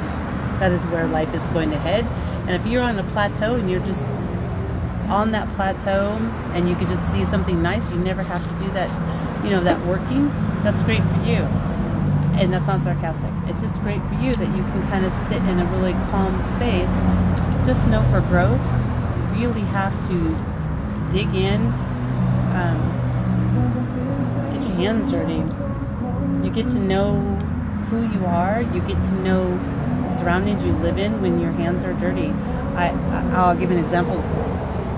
That 0.59 0.73
is 0.73 0.85
where 0.87 1.07
life 1.07 1.33
is 1.35 1.43
going 1.49 1.71
to 1.71 1.79
head. 1.79 2.05
And 2.49 2.51
if 2.51 2.67
you're 2.67 2.83
on 2.83 2.99
a 2.99 3.05
plateau 3.05 3.55
and 3.55 3.71
you're 3.71 3.85
just 3.85 4.11
on 5.09 5.31
that 5.33 5.49
plateau 5.55 6.17
and 6.55 6.69
you 6.69 6.75
can 6.77 6.89
just 6.89 7.11
see 7.11 7.25
something 7.25 7.63
nice, 7.63 7.91
you 7.91 7.97
never 7.97 8.23
have 8.23 8.43
to 8.43 8.65
do 8.65 8.71
that, 8.73 8.89
you 9.49 9.55
know, 9.55 9.65
that 9.65 9.83
working, 9.87 10.29
that's 10.63 10.83
great 10.83 11.03
for 11.03 11.25
you. 11.25 11.41
And 12.37 12.53
that's 12.53 12.67
not 12.67 12.83
sarcastic. 12.83 13.31
It's 13.47 13.63
just 13.63 13.81
great 13.81 14.03
for 14.03 14.15
you 14.17 14.35
that 14.35 14.55
you 14.55 14.63
can 14.63 14.83
kind 14.91 15.07
of 15.07 15.13
sit 15.13 15.39
in 15.39 15.59
a 15.59 15.65
really 15.73 15.95
calm 16.11 16.39
space. 16.39 16.95
Just 17.65 17.87
know 17.87 18.03
for 18.11 18.21
growth, 18.29 18.61
you 19.39 19.49
really 19.49 19.67
have 19.69 19.95
to 20.11 20.19
dig 21.11 21.35
in, 21.35 21.63
um, 22.53 22.77
get 24.53 24.69
your 24.69 24.77
hands 24.77 25.11
dirty. 25.11 25.43
You 26.45 26.51
get 26.55 26.69
to 26.73 26.79
know 26.79 27.19
who 27.89 28.03
you 28.03 28.27
are. 28.27 28.61
You 28.61 28.83
get 28.83 29.01
to 29.05 29.15
know 29.23 29.57
the 30.03 30.11
surroundings 30.11 30.63
you 30.63 30.73
live 30.75 30.99
in 30.99 31.23
when 31.23 31.41
your 31.41 31.53
hands 31.53 31.85
are 31.85 31.95
dirty. 31.95 32.29
I, 32.77 32.91
I'll 33.33 33.57
give 33.57 33.71
an 33.71 33.79
example. 33.79 34.19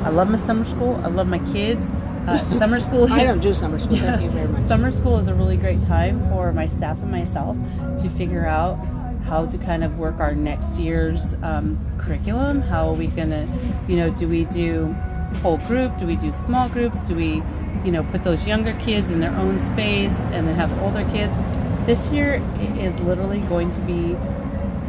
I 0.05 0.09
love 0.09 0.29
my 0.29 0.39
summer 0.39 0.65
school. 0.65 1.01
I 1.05 1.07
love 1.07 1.29
my 1.29 1.39
kids. 1.53 1.89
Uh, 2.31 2.59
summer 2.61 2.79
school. 2.79 3.12
I 3.12 3.25
don't 3.25 3.43
do 3.43 3.53
summer 3.53 3.77
school. 3.77 3.97
Thank 3.97 4.23
you 4.23 4.31
very 4.31 4.47
much. 4.53 4.61
Summer 4.61 4.93
school 4.93 5.19
is 5.19 5.27
a 5.27 5.35
really 5.35 5.57
great 5.57 5.83
time 5.83 6.21
for 6.29 6.53
my 6.53 6.64
staff 6.64 7.03
and 7.03 7.11
myself 7.11 7.57
to 8.01 8.09
figure 8.09 8.47
out 8.47 8.77
how 9.25 9.47
to 9.47 9.59
kind 9.59 9.83
of 9.83 9.99
work 9.99 10.21
our 10.21 10.33
next 10.33 10.79
year's 10.79 11.35
um, 11.43 11.77
curriculum. 11.99 12.62
How 12.62 12.88
are 12.88 12.95
we 12.95 13.09
gonna, 13.09 13.49
you 13.88 13.97
know, 13.97 14.11
do 14.11 14.29
we 14.29 14.45
do 14.45 14.95
whole 15.43 15.59
group? 15.59 15.99
Do 15.99 16.07
we 16.07 16.14
do 16.14 16.33
small 16.33 16.69
groups? 16.69 17.03
Do 17.03 17.16
we, 17.16 17.43
you 17.85 17.90
know, 17.90 18.05
put 18.05 18.23
those 18.23 18.47
younger 18.47 18.75
kids 18.75 19.11
in 19.11 19.19
their 19.19 19.35
own 19.35 19.59
space 19.59 20.21
and 20.27 20.47
then 20.47 20.55
have 20.55 20.71
the 20.71 20.81
older 20.83 21.05
kids? 21.11 21.37
This 21.85 22.12
year 22.12 22.40
is 22.79 23.01
literally 23.01 23.40
going 23.40 23.73
to 23.73 23.81
be 23.81 24.16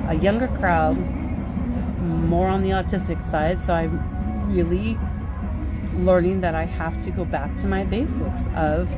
a 0.07 0.13
younger 0.13 0.47
crowd, 0.47 0.93
more 1.99 2.49
on 2.49 2.61
the 2.61 2.69
autistic 2.69 3.23
side. 3.23 3.59
So 3.63 3.73
I'm 3.73 4.53
really 4.53 4.95
learning 5.95 6.41
that 6.41 6.55
I 6.55 6.65
have 6.65 7.01
to 7.03 7.11
go 7.11 7.25
back 7.25 7.55
to 7.57 7.67
my 7.67 7.83
basics 7.83 8.47
of 8.55 8.93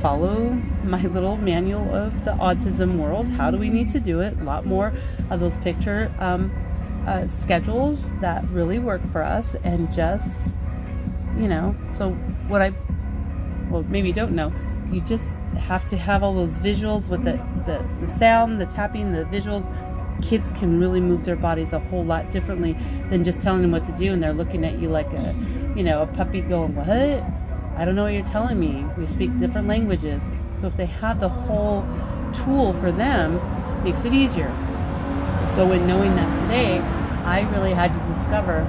follow 0.00 0.50
my 0.84 1.02
little 1.16 1.36
manual 1.38 1.94
of 1.94 2.24
the 2.24 2.32
autism 2.32 2.98
world. 2.98 3.26
How 3.26 3.50
do 3.50 3.56
we 3.56 3.70
need 3.70 3.88
to 3.90 4.00
do 4.00 4.20
it? 4.20 4.38
A 4.38 4.44
lot 4.44 4.66
more 4.66 4.92
of 5.30 5.40
those 5.40 5.56
picture 5.58 6.12
um, 6.18 6.52
uh, 7.06 7.26
schedules 7.26 8.14
that 8.18 8.46
really 8.50 8.78
work 8.78 9.00
for 9.12 9.22
us, 9.22 9.54
and 9.64 9.92
just 9.92 10.56
you 11.38 11.48
know. 11.48 11.74
So 11.92 12.10
what 12.48 12.60
I 12.60 12.72
well 13.70 13.82
maybe 13.84 14.08
you 14.08 14.14
don't 14.14 14.32
know. 14.32 14.52
You 14.92 15.00
just 15.00 15.38
have 15.58 15.86
to 15.86 15.96
have 15.96 16.22
all 16.22 16.34
those 16.34 16.60
visuals 16.60 17.08
with 17.08 17.24
the, 17.24 17.32
the, 17.64 17.82
the 18.00 18.06
sound, 18.06 18.60
the 18.60 18.66
tapping, 18.66 19.12
the 19.12 19.24
visuals. 19.24 19.64
Kids 20.22 20.52
can 20.52 20.80
really 20.80 21.00
move 21.00 21.24
their 21.24 21.36
bodies 21.36 21.72
a 21.72 21.78
whole 21.78 22.04
lot 22.04 22.30
differently 22.30 22.76
than 23.10 23.24
just 23.24 23.42
telling 23.42 23.62
them 23.62 23.72
what 23.72 23.84
to 23.86 23.92
do, 23.92 24.12
and 24.12 24.22
they're 24.22 24.32
looking 24.32 24.64
at 24.64 24.78
you 24.78 24.88
like 24.88 25.12
a, 25.12 25.34
you 25.76 25.82
know, 25.82 26.02
a 26.02 26.06
puppy 26.06 26.40
going, 26.40 26.74
"What?" 26.74 27.24
I 27.76 27.84
don't 27.84 27.96
know 27.96 28.04
what 28.04 28.12
you're 28.12 28.24
telling 28.24 28.58
me. 28.58 28.86
We 28.96 29.06
speak 29.06 29.36
different 29.38 29.66
languages. 29.66 30.30
So 30.58 30.68
if 30.68 30.76
they 30.76 30.86
have 30.86 31.18
the 31.18 31.28
whole 31.28 31.84
tool 32.32 32.72
for 32.74 32.92
them, 32.92 33.40
makes 33.82 34.04
it 34.04 34.12
easier. 34.12 34.50
So 35.46 35.72
in 35.72 35.86
knowing 35.86 36.14
that 36.16 36.40
today, 36.40 36.80
I 37.24 37.42
really 37.52 37.72
had 37.72 37.92
to 37.92 38.00
discover 38.00 38.62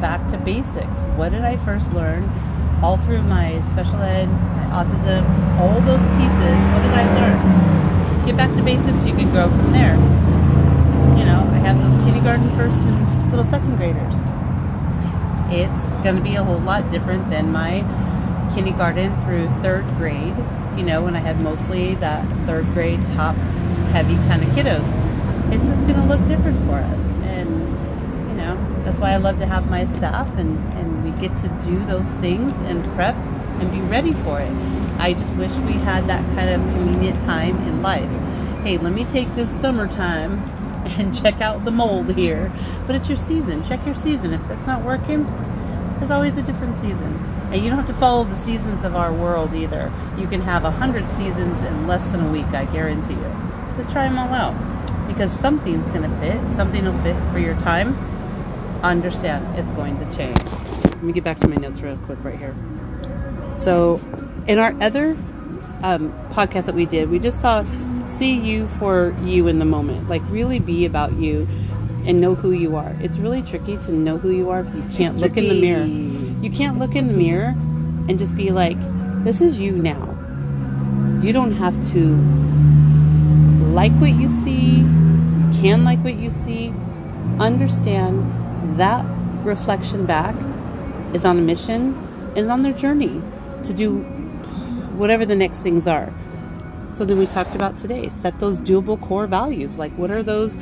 back 0.00 0.26
to 0.28 0.38
basics. 0.38 1.02
What 1.16 1.30
did 1.30 1.44
I 1.44 1.56
first 1.56 1.92
learn? 1.94 2.28
All 2.82 2.96
through 2.96 3.22
my 3.22 3.60
special 3.60 4.02
ed, 4.02 4.28
my 4.28 4.82
autism, 4.82 5.22
all 5.60 5.80
those 5.82 6.06
pieces, 6.18 6.64
what 6.72 6.82
did 6.82 6.92
I 6.92 7.06
learn? 7.20 8.26
Get 8.26 8.36
back 8.36 8.54
to 8.56 8.62
basics, 8.62 9.06
you 9.06 9.14
can 9.14 9.30
grow 9.30 9.48
from 9.48 9.72
there. 9.72 9.96
Know, 11.32 11.48
I 11.50 11.58
have 11.60 11.80
those 11.80 11.96
kindergarten 12.04 12.54
first 12.58 12.80
and 12.80 13.30
little 13.30 13.44
second 13.44 13.76
graders. 13.76 14.16
It's 15.50 16.04
going 16.04 16.16
to 16.16 16.20
be 16.22 16.34
a 16.34 16.44
whole 16.44 16.58
lot 16.58 16.90
different 16.90 17.30
than 17.30 17.50
my 17.50 17.80
kindergarten 18.54 19.18
through 19.22 19.48
third 19.62 19.86
grade, 19.96 20.36
you 20.76 20.82
know, 20.82 21.00
when 21.00 21.16
I 21.16 21.20
had 21.20 21.40
mostly 21.40 21.94
that 21.96 22.28
third 22.44 22.66
grade 22.74 23.06
top 23.06 23.34
heavy 23.96 24.16
kind 24.28 24.42
of 24.42 24.50
kiddos. 24.50 24.84
It's 25.50 25.64
just 25.64 25.86
going 25.86 26.00
to 26.00 26.04
look 26.04 26.20
different 26.26 26.58
for 26.66 26.74
us. 26.74 27.00
And, 27.24 27.48
you 28.28 28.36
know, 28.36 28.82
that's 28.84 28.98
why 28.98 29.12
I 29.12 29.16
love 29.16 29.38
to 29.38 29.46
have 29.46 29.70
my 29.70 29.86
staff 29.86 30.28
and, 30.36 30.58
and 30.74 31.02
we 31.02 31.18
get 31.18 31.34
to 31.38 31.48
do 31.64 31.78
those 31.86 32.12
things 32.16 32.58
and 32.60 32.84
prep 32.92 33.14
and 33.14 33.72
be 33.72 33.80
ready 33.80 34.12
for 34.12 34.38
it. 34.38 34.52
I 34.98 35.14
just 35.14 35.32
wish 35.36 35.52
we 35.60 35.72
had 35.72 36.06
that 36.08 36.22
kind 36.34 36.50
of 36.50 36.60
convenient 36.74 37.18
time 37.20 37.56
in 37.66 37.80
life. 37.80 38.10
Hey, 38.64 38.76
let 38.76 38.92
me 38.92 39.06
take 39.06 39.34
this 39.34 39.48
summertime 39.50 40.42
and 40.98 41.14
check 41.14 41.40
out 41.40 41.64
the 41.64 41.70
mold 41.70 42.14
here. 42.14 42.52
But 42.86 42.96
it's 42.96 43.08
your 43.08 43.16
season. 43.16 43.62
Check 43.62 43.84
your 43.86 43.94
season. 43.94 44.32
If 44.32 44.46
that's 44.48 44.66
not 44.66 44.82
working, 44.82 45.24
there's 45.98 46.10
always 46.10 46.36
a 46.36 46.42
different 46.42 46.76
season. 46.76 47.14
And 47.52 47.62
you 47.62 47.68
don't 47.68 47.78
have 47.78 47.86
to 47.86 47.94
follow 47.94 48.24
the 48.24 48.34
seasons 48.34 48.82
of 48.82 48.96
our 48.96 49.12
world 49.12 49.54
either. 49.54 49.92
You 50.18 50.26
can 50.26 50.40
have 50.40 50.64
a 50.64 50.70
hundred 50.70 51.06
seasons 51.08 51.62
in 51.62 51.86
less 51.86 52.04
than 52.10 52.26
a 52.26 52.32
week, 52.32 52.46
I 52.46 52.64
guarantee 52.64 53.14
you. 53.14 53.36
Just 53.76 53.92
try 53.92 54.08
them 54.08 54.18
all 54.18 54.32
out. 54.32 54.56
Because 55.06 55.30
something's 55.30 55.86
going 55.88 56.02
to 56.02 56.18
fit, 56.18 56.50
something 56.50 56.84
will 56.84 56.98
fit 57.02 57.16
for 57.30 57.38
your 57.38 57.56
time. 57.58 57.96
Understand 58.82 59.56
it's 59.58 59.70
going 59.72 59.98
to 59.98 60.16
change. 60.16 60.42
Let 60.84 61.02
me 61.02 61.12
get 61.12 61.24
back 61.24 61.40
to 61.40 61.48
my 61.48 61.56
notes 61.56 61.80
real 61.82 61.98
quick 61.98 62.22
right 62.24 62.38
here. 62.38 62.54
So, 63.54 64.00
in 64.48 64.58
our 64.58 64.74
other 64.82 65.10
um, 65.82 66.12
podcast 66.30 66.66
that 66.66 66.74
we 66.74 66.86
did, 66.86 67.10
we 67.10 67.18
just 67.18 67.40
saw 67.40 67.62
see 68.06 68.38
you 68.38 68.66
for 68.68 69.16
you 69.22 69.48
in 69.48 69.58
the 69.58 69.64
moment. 69.64 70.08
Like, 70.08 70.22
really 70.28 70.58
be 70.58 70.84
about 70.84 71.12
you 71.14 71.46
and 72.04 72.20
know 72.20 72.34
who 72.34 72.52
you 72.52 72.76
are. 72.76 72.96
It's 73.00 73.18
really 73.18 73.42
tricky 73.42 73.76
to 73.78 73.92
know 73.92 74.18
who 74.18 74.30
you 74.30 74.50
are 74.50 74.60
if 74.60 74.74
you 74.74 74.82
can't 74.90 75.14
It's 75.14 75.22
look 75.22 75.36
in 75.36 75.48
the 75.48 75.60
mirror. 75.60 75.84
You 76.42 76.50
can't 76.50 76.78
look 76.78 76.96
in 76.96 77.06
the 77.06 77.14
mirror 77.14 77.54
and 78.08 78.18
just 78.18 78.36
be 78.36 78.50
like, 78.50 78.78
this 79.24 79.40
is 79.40 79.60
you 79.60 79.72
now. 79.72 80.08
You 81.22 81.32
don't 81.32 81.52
have 81.52 81.80
to 81.92 82.16
like 83.72 83.92
what 84.00 84.10
you 84.10 84.28
see. 84.28 84.80
You 84.80 85.50
can 85.54 85.84
like 85.84 86.00
what 86.00 86.16
you 86.16 86.30
see. 86.30 86.74
Understand 87.38 88.78
that 88.78 89.06
reflection 89.44 90.04
back 90.04 90.34
is 91.14 91.24
on 91.24 91.38
a 91.38 91.40
mission, 91.40 91.94
is 92.34 92.48
on 92.48 92.62
their 92.62 92.72
journey 92.72 93.22
to 93.62 93.72
do 93.72 94.00
whatever 94.96 95.24
the 95.24 95.36
next 95.36 95.60
things 95.60 95.86
are. 95.86 96.12
So 96.92 97.04
then 97.04 97.18
we 97.18 97.26
talked 97.26 97.54
about 97.54 97.78
today 97.78 98.08
set 98.08 98.38
those 98.40 98.60
doable 98.60 99.00
core 99.00 99.26
values. 99.26 99.78
Like, 99.78 99.92
what 99.98 100.10
are 100.10 100.22
those 100.22 100.54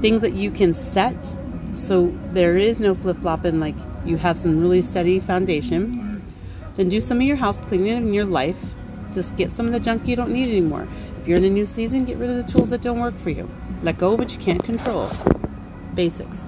things 0.00 0.20
that 0.22 0.32
you 0.32 0.50
can 0.50 0.74
set 0.74 1.36
so 1.76 2.10
there 2.32 2.56
is 2.56 2.80
no 2.80 2.94
flip 2.94 3.18
flopping, 3.18 3.60
like, 3.60 3.74
you 4.06 4.16
have 4.16 4.38
some 4.38 4.60
really 4.60 4.80
steady 4.80 5.20
foundation. 5.20 6.22
Then 6.76 6.88
do 6.88 7.00
some 7.00 7.18
of 7.18 7.24
your 7.24 7.36
house 7.36 7.60
cleaning 7.60 7.96
in 7.96 8.14
your 8.14 8.24
life. 8.24 8.72
Just 9.12 9.36
get 9.36 9.52
some 9.52 9.66
of 9.66 9.72
the 9.72 9.80
junk 9.80 10.08
you 10.08 10.16
don't 10.16 10.30
need 10.30 10.48
anymore. 10.48 10.88
If 11.20 11.28
you're 11.28 11.36
in 11.36 11.44
a 11.44 11.50
new 11.50 11.66
season, 11.66 12.06
get 12.06 12.16
rid 12.16 12.30
of 12.30 12.36
the 12.36 12.50
tools 12.50 12.70
that 12.70 12.80
don't 12.80 12.98
work 12.98 13.16
for 13.18 13.30
you. 13.30 13.48
Let 13.82 13.98
go 13.98 14.14
of 14.14 14.18
what 14.18 14.32
you 14.32 14.38
can't 14.38 14.62
control. 14.62 15.10
Basics. 15.94 16.46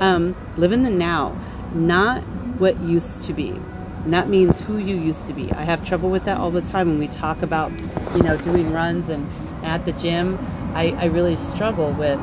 Um, 0.00 0.36
live 0.58 0.72
in 0.72 0.82
the 0.82 0.90
now, 0.90 1.40
not 1.74 2.22
what 2.58 2.78
used 2.82 3.22
to 3.22 3.32
be. 3.32 3.58
And 4.06 4.14
that 4.14 4.28
means 4.28 4.60
who 4.60 4.78
you 4.78 4.94
used 4.94 5.26
to 5.26 5.32
be. 5.32 5.50
I 5.50 5.62
have 5.62 5.84
trouble 5.84 6.10
with 6.10 6.26
that 6.26 6.38
all 6.38 6.52
the 6.52 6.60
time 6.60 6.86
when 6.90 7.00
we 7.00 7.08
talk 7.08 7.42
about, 7.42 7.72
you 8.14 8.22
know, 8.22 8.36
doing 8.36 8.72
runs 8.72 9.08
and 9.08 9.28
at 9.64 9.84
the 9.84 9.90
gym. 9.90 10.38
I, 10.74 10.92
I 10.92 11.06
really 11.06 11.34
struggle 11.34 11.90
with 11.90 12.20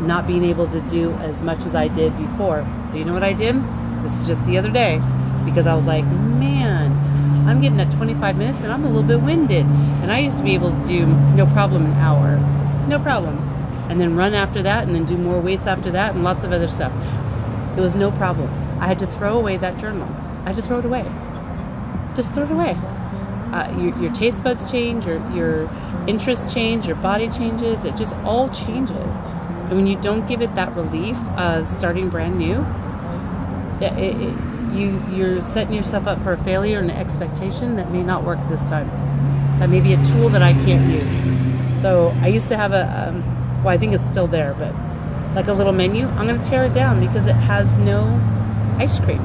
not 0.00 0.26
being 0.26 0.42
able 0.42 0.66
to 0.66 0.80
do 0.80 1.12
as 1.18 1.40
much 1.44 1.64
as 1.64 1.76
I 1.76 1.86
did 1.86 2.18
before. 2.18 2.66
So 2.90 2.96
you 2.96 3.04
know 3.04 3.12
what 3.12 3.22
I 3.22 3.34
did? 3.34 3.54
This 4.02 4.20
is 4.20 4.26
just 4.26 4.44
the 4.46 4.58
other 4.58 4.68
day 4.68 5.00
because 5.44 5.64
I 5.64 5.76
was 5.76 5.86
like, 5.86 6.04
man, 6.04 6.90
I'm 7.48 7.60
getting 7.60 7.78
that 7.78 7.92
25 7.92 8.36
minutes 8.36 8.60
and 8.62 8.72
I'm 8.72 8.82
a 8.84 8.88
little 8.88 9.04
bit 9.04 9.20
winded. 9.20 9.64
And 9.64 10.10
I 10.10 10.18
used 10.18 10.38
to 10.38 10.42
be 10.42 10.54
able 10.54 10.72
to 10.72 10.88
do 10.88 11.06
no 11.06 11.46
problem 11.46 11.86
an 11.86 11.92
hour, 11.98 12.36
no 12.88 12.98
problem, 12.98 13.38
and 13.88 14.00
then 14.00 14.16
run 14.16 14.34
after 14.34 14.60
that 14.64 14.88
and 14.88 14.92
then 14.96 15.04
do 15.04 15.16
more 15.16 15.40
weights 15.40 15.68
after 15.68 15.92
that 15.92 16.16
and 16.16 16.24
lots 16.24 16.42
of 16.42 16.50
other 16.50 16.66
stuff. 16.66 16.92
It 17.78 17.80
was 17.80 17.94
no 17.94 18.10
problem. 18.10 18.50
I 18.80 18.88
had 18.88 18.98
to 18.98 19.06
throw 19.06 19.38
away 19.38 19.56
that 19.58 19.78
journal. 19.78 20.08
I 20.44 20.48
had 20.52 20.56
to 20.56 20.62
throw 20.62 20.78
it 20.78 20.84
away. 20.84 21.04
Just 22.16 22.32
throw 22.32 22.44
it 22.44 22.50
away. 22.50 22.76
Uh, 23.52 23.74
your, 23.78 23.98
your 24.00 24.12
taste 24.12 24.42
buds 24.42 24.70
change, 24.70 25.04
your, 25.06 25.18
your 25.32 25.70
interests 26.06 26.52
change, 26.52 26.86
your 26.86 26.96
body 26.96 27.28
changes. 27.28 27.84
It 27.84 27.96
just 27.96 28.14
all 28.24 28.48
changes. 28.50 29.14
And 29.68 29.72
when 29.76 29.86
you 29.86 30.00
don't 30.00 30.26
give 30.26 30.42
it 30.42 30.54
that 30.54 30.74
relief 30.74 31.16
of 31.36 31.68
starting 31.68 32.08
brand 32.08 32.38
new, 32.38 32.64
it, 33.84 33.92
it- 33.98 34.38
you 34.72 35.02
you're 35.12 35.42
setting 35.42 35.74
yourself 35.74 36.06
up 36.06 36.18
for 36.22 36.32
a 36.32 36.38
failure 36.44 36.78
and 36.78 36.90
an 36.90 36.96
expectation 36.96 37.76
that 37.76 37.90
may 37.92 38.02
not 38.02 38.24
work 38.24 38.38
this 38.48 38.66
time. 38.70 38.88
That 39.58 39.68
may 39.68 39.80
be 39.80 39.92
a 39.92 40.02
tool 40.04 40.30
that 40.30 40.40
I 40.42 40.54
can't 40.64 40.90
use. 40.90 41.80
So 41.82 42.08
I 42.22 42.28
used 42.28 42.48
to 42.48 42.56
have 42.56 42.72
a, 42.72 43.08
um, 43.08 43.62
well, 43.62 43.74
I 43.74 43.76
think 43.76 43.92
it's 43.92 44.02
still 44.06 44.26
there, 44.26 44.54
but 44.54 44.74
like 45.34 45.48
a 45.48 45.52
little 45.52 45.74
menu. 45.74 46.06
I'm 46.08 46.26
going 46.26 46.40
to 46.40 46.48
tear 46.48 46.64
it 46.64 46.72
down 46.72 47.06
because 47.06 47.26
it 47.26 47.34
has 47.34 47.76
no 47.76 48.04
ice 48.78 48.98
cream. 49.00 49.20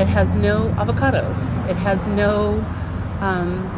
It 0.00 0.08
has 0.08 0.34
no 0.34 0.68
avocado. 0.78 1.28
It 1.68 1.76
has 1.76 2.08
no 2.08 2.64
um, 3.20 3.68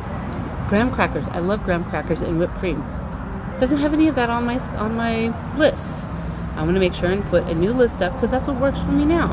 graham 0.68 0.92
crackers. 0.92 1.26
I 1.26 1.40
love 1.40 1.64
graham 1.64 1.84
crackers 1.84 2.22
and 2.22 2.38
whipped 2.38 2.54
cream. 2.54 2.78
Doesn't 3.58 3.78
have 3.78 3.92
any 3.92 4.06
of 4.06 4.14
that 4.14 4.30
on 4.30 4.44
my 4.44 4.60
on 4.76 4.94
my 4.94 5.34
list. 5.56 6.04
I'm 6.54 6.72
to 6.72 6.78
make 6.78 6.94
sure 6.94 7.10
and 7.10 7.24
put 7.24 7.42
a 7.48 7.56
new 7.56 7.72
list 7.72 8.02
up 8.02 8.12
because 8.12 8.30
that's 8.30 8.46
what 8.46 8.60
works 8.60 8.78
for 8.80 8.92
me 8.92 9.04
now. 9.04 9.32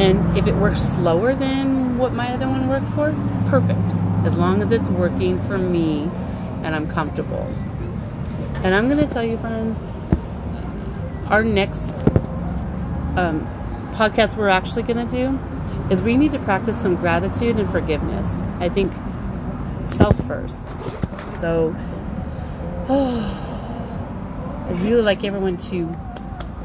And 0.00 0.36
if 0.36 0.48
it 0.48 0.56
works 0.56 0.82
slower 0.82 1.32
than 1.32 1.96
what 1.96 2.12
my 2.12 2.32
other 2.32 2.48
one 2.48 2.68
worked 2.68 2.88
for, 2.88 3.14
perfect. 3.46 3.78
As 4.26 4.36
long 4.36 4.62
as 4.62 4.72
it's 4.72 4.88
working 4.88 5.40
for 5.42 5.58
me 5.58 6.10
and 6.64 6.74
I'm 6.74 6.88
comfortable. 6.90 7.46
And 8.64 8.74
I'm 8.74 8.88
to 9.06 9.06
tell 9.06 9.22
you, 9.22 9.38
friends, 9.38 9.80
our 11.28 11.44
next 11.44 12.04
um, 13.16 13.46
podcast 13.92 14.36
we're 14.36 14.48
actually 14.48 14.82
to 15.06 15.16
do 15.16 15.38
is 15.90 16.02
we 16.02 16.16
need 16.16 16.32
to 16.32 16.38
practice 16.40 16.80
some 16.80 16.96
gratitude 16.96 17.56
and 17.56 17.70
forgiveness. 17.70 18.26
I 18.60 18.68
think 18.68 18.92
self 19.88 20.16
first. 20.26 20.62
So, 21.40 21.74
I'd 22.88 24.80
really 24.80 25.02
like 25.02 25.24
everyone 25.24 25.56
to 25.58 25.94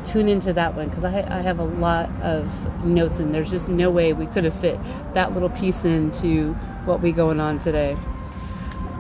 tune 0.06 0.28
into 0.28 0.54
that 0.54 0.74
one 0.76 0.90
because 0.90 1.04
I, 1.04 1.20
I 1.30 1.42
have 1.42 1.60
a 1.60 1.64
lot 1.64 2.10
of 2.22 2.86
notes 2.86 3.20
and 3.20 3.34
there's 3.34 3.52
just 3.52 3.70
no 3.70 3.92
way 3.92 4.14
we 4.14 4.26
could 4.28 4.44
have 4.44 4.58
fit 4.60 4.80
that 5.14 5.34
little 5.34 5.50
piece 5.50 5.86
into 5.86 6.54
what 6.86 7.02
we 7.02 7.12
going 7.12 7.40
on 7.40 7.60
today. 7.60 7.98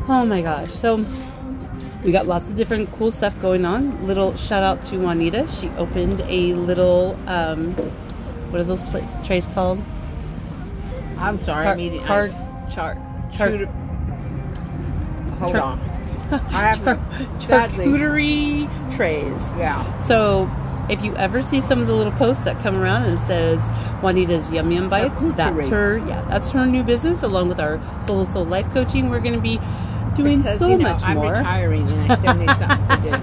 Oh 0.07 0.25
my 0.25 0.41
gosh. 0.41 0.71
So 0.73 1.05
we 2.03 2.11
got 2.11 2.27
lots 2.27 2.49
of 2.49 2.55
different 2.55 2.91
cool 2.93 3.11
stuff 3.11 3.39
going 3.41 3.65
on. 3.65 4.05
Little 4.05 4.35
shout 4.35 4.63
out 4.63 4.81
to 4.83 4.97
Juanita. 4.97 5.47
She 5.49 5.69
opened 5.71 6.21
a 6.21 6.53
little, 6.53 7.17
um, 7.27 7.75
what 8.49 8.61
are 8.61 8.63
those 8.63 8.83
pla 8.83 9.01
trays 9.23 9.45
called? 9.47 9.83
I'm 11.17 11.37
sorry, 11.39 11.63
Car- 11.65 11.73
I'm 11.73 11.79
eating 11.79 12.01
car- 12.03 12.23
ice. 12.23 12.33
Char- 12.73 12.95
char- 13.35 13.57
char- 13.57 13.65
Hold 15.39 15.51
char- 15.53 15.61
on. 15.61 15.79
I 16.31 16.61
have 16.75 16.85
badly. 16.85 17.85
charcuterie 17.85 18.95
trays. 18.95 19.53
Yeah. 19.57 19.97
So 19.97 20.49
if 20.89 21.01
you 21.03 21.15
ever 21.17 21.41
see 21.41 21.59
some 21.61 21.79
of 21.79 21.87
the 21.87 21.93
little 21.93 22.11
posts 22.13 22.43
that 22.43 22.61
come 22.61 22.77
around 22.77 23.03
and 23.03 23.13
it 23.13 23.17
says 23.19 23.65
Juanita's 24.01 24.51
Yum 24.51 24.71
Yum 24.71 24.87
Bites, 24.89 25.19
that's 25.35 25.67
her. 25.67 25.97
Yeah, 26.07 26.21
that's 26.29 26.49
her 26.49 26.65
new 26.65 26.83
business. 26.83 27.23
Along 27.23 27.47
with 27.49 27.59
our 27.59 27.79
Solo 28.01 28.23
Soul 28.25 28.45
Life 28.45 28.71
Coaching, 28.73 29.09
we're 29.09 29.19
going 29.21 29.35
to 29.35 29.41
be 29.41 29.59
doing 30.15 30.39
Because, 30.39 30.59
so 30.59 30.67
you 30.69 30.77
know, 30.77 30.91
much 30.91 31.03
I'm 31.03 31.17
more. 31.17 31.31
retiring 31.33 31.87
and 31.87 32.11
I 32.11 32.15
still 32.17 32.33
need 32.35 32.49
something 32.51 32.87
to 32.87 33.09
do. 33.09 33.15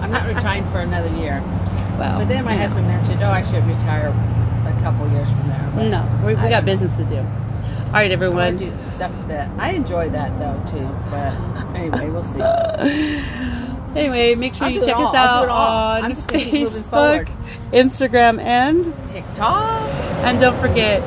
I'm 0.00 0.10
not 0.10 0.26
retiring 0.26 0.64
for 0.66 0.80
another 0.80 1.14
year. 1.16 1.42
Wow. 1.94 2.18
But 2.18 2.26
then 2.26 2.44
my 2.44 2.54
Yeah. 2.54 2.62
husband 2.62 2.88
mentioned, 2.88 3.22
oh, 3.22 3.30
I 3.30 3.42
should 3.42 3.64
retire 3.68 4.08
couple 4.84 5.08
years 5.10 5.30
from 5.30 5.48
there. 5.48 5.72
But 5.74 5.88
No, 5.88 6.20
we, 6.26 6.34
we 6.34 6.40
I 6.40 6.50
got 6.50 6.64
business 6.66 6.94
to 6.96 7.04
do. 7.04 7.16
All 7.16 8.00
right, 8.00 8.10
everyone. 8.10 8.56
do 8.58 8.70
stuff 8.90 9.12
that 9.28 9.50
I 9.58 9.70
enjoy 9.72 10.10
that 10.10 10.38
though 10.38 10.62
too. 10.70 10.86
But 11.10 11.32
anyway, 11.76 12.10
we'll 12.10 12.22
see. 12.24 12.40
Anyway, 13.94 14.34
make 14.34 14.54
sure 14.54 14.66
I'll 14.66 14.72
you 14.72 14.84
check 14.84 14.96
us 14.96 15.14
out 15.14 15.48
on 15.48 16.02
I'm 16.02 16.14
just 16.16 16.26
gonna 16.28 16.42
keep 16.42 16.64
moving 16.64 16.82
Facebook. 16.82 17.28
Instagram, 17.72 18.40
and 18.40 18.84
TikTok. 19.08 19.88
and 20.24 20.40
don't 20.40 20.58
forget 20.60 21.00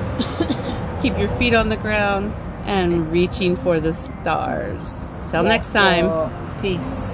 keep 1.02 1.18
your 1.18 1.28
feet 1.38 1.54
on 1.54 1.68
the 1.68 1.76
ground 1.76 2.34
and 2.66 3.12
reaching 3.12 3.58
for 3.58 3.82
the 3.82 3.94
stars. 3.94 5.10
Till 5.28 5.44
next 5.44 5.74
time, 5.74 6.32
Peace. 6.62 7.14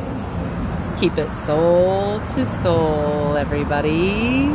keep 0.99 1.17
it 1.17 1.32
soul 1.32 2.19
to 2.36 2.45
soul, 2.45 3.36
everybody. 3.36 4.52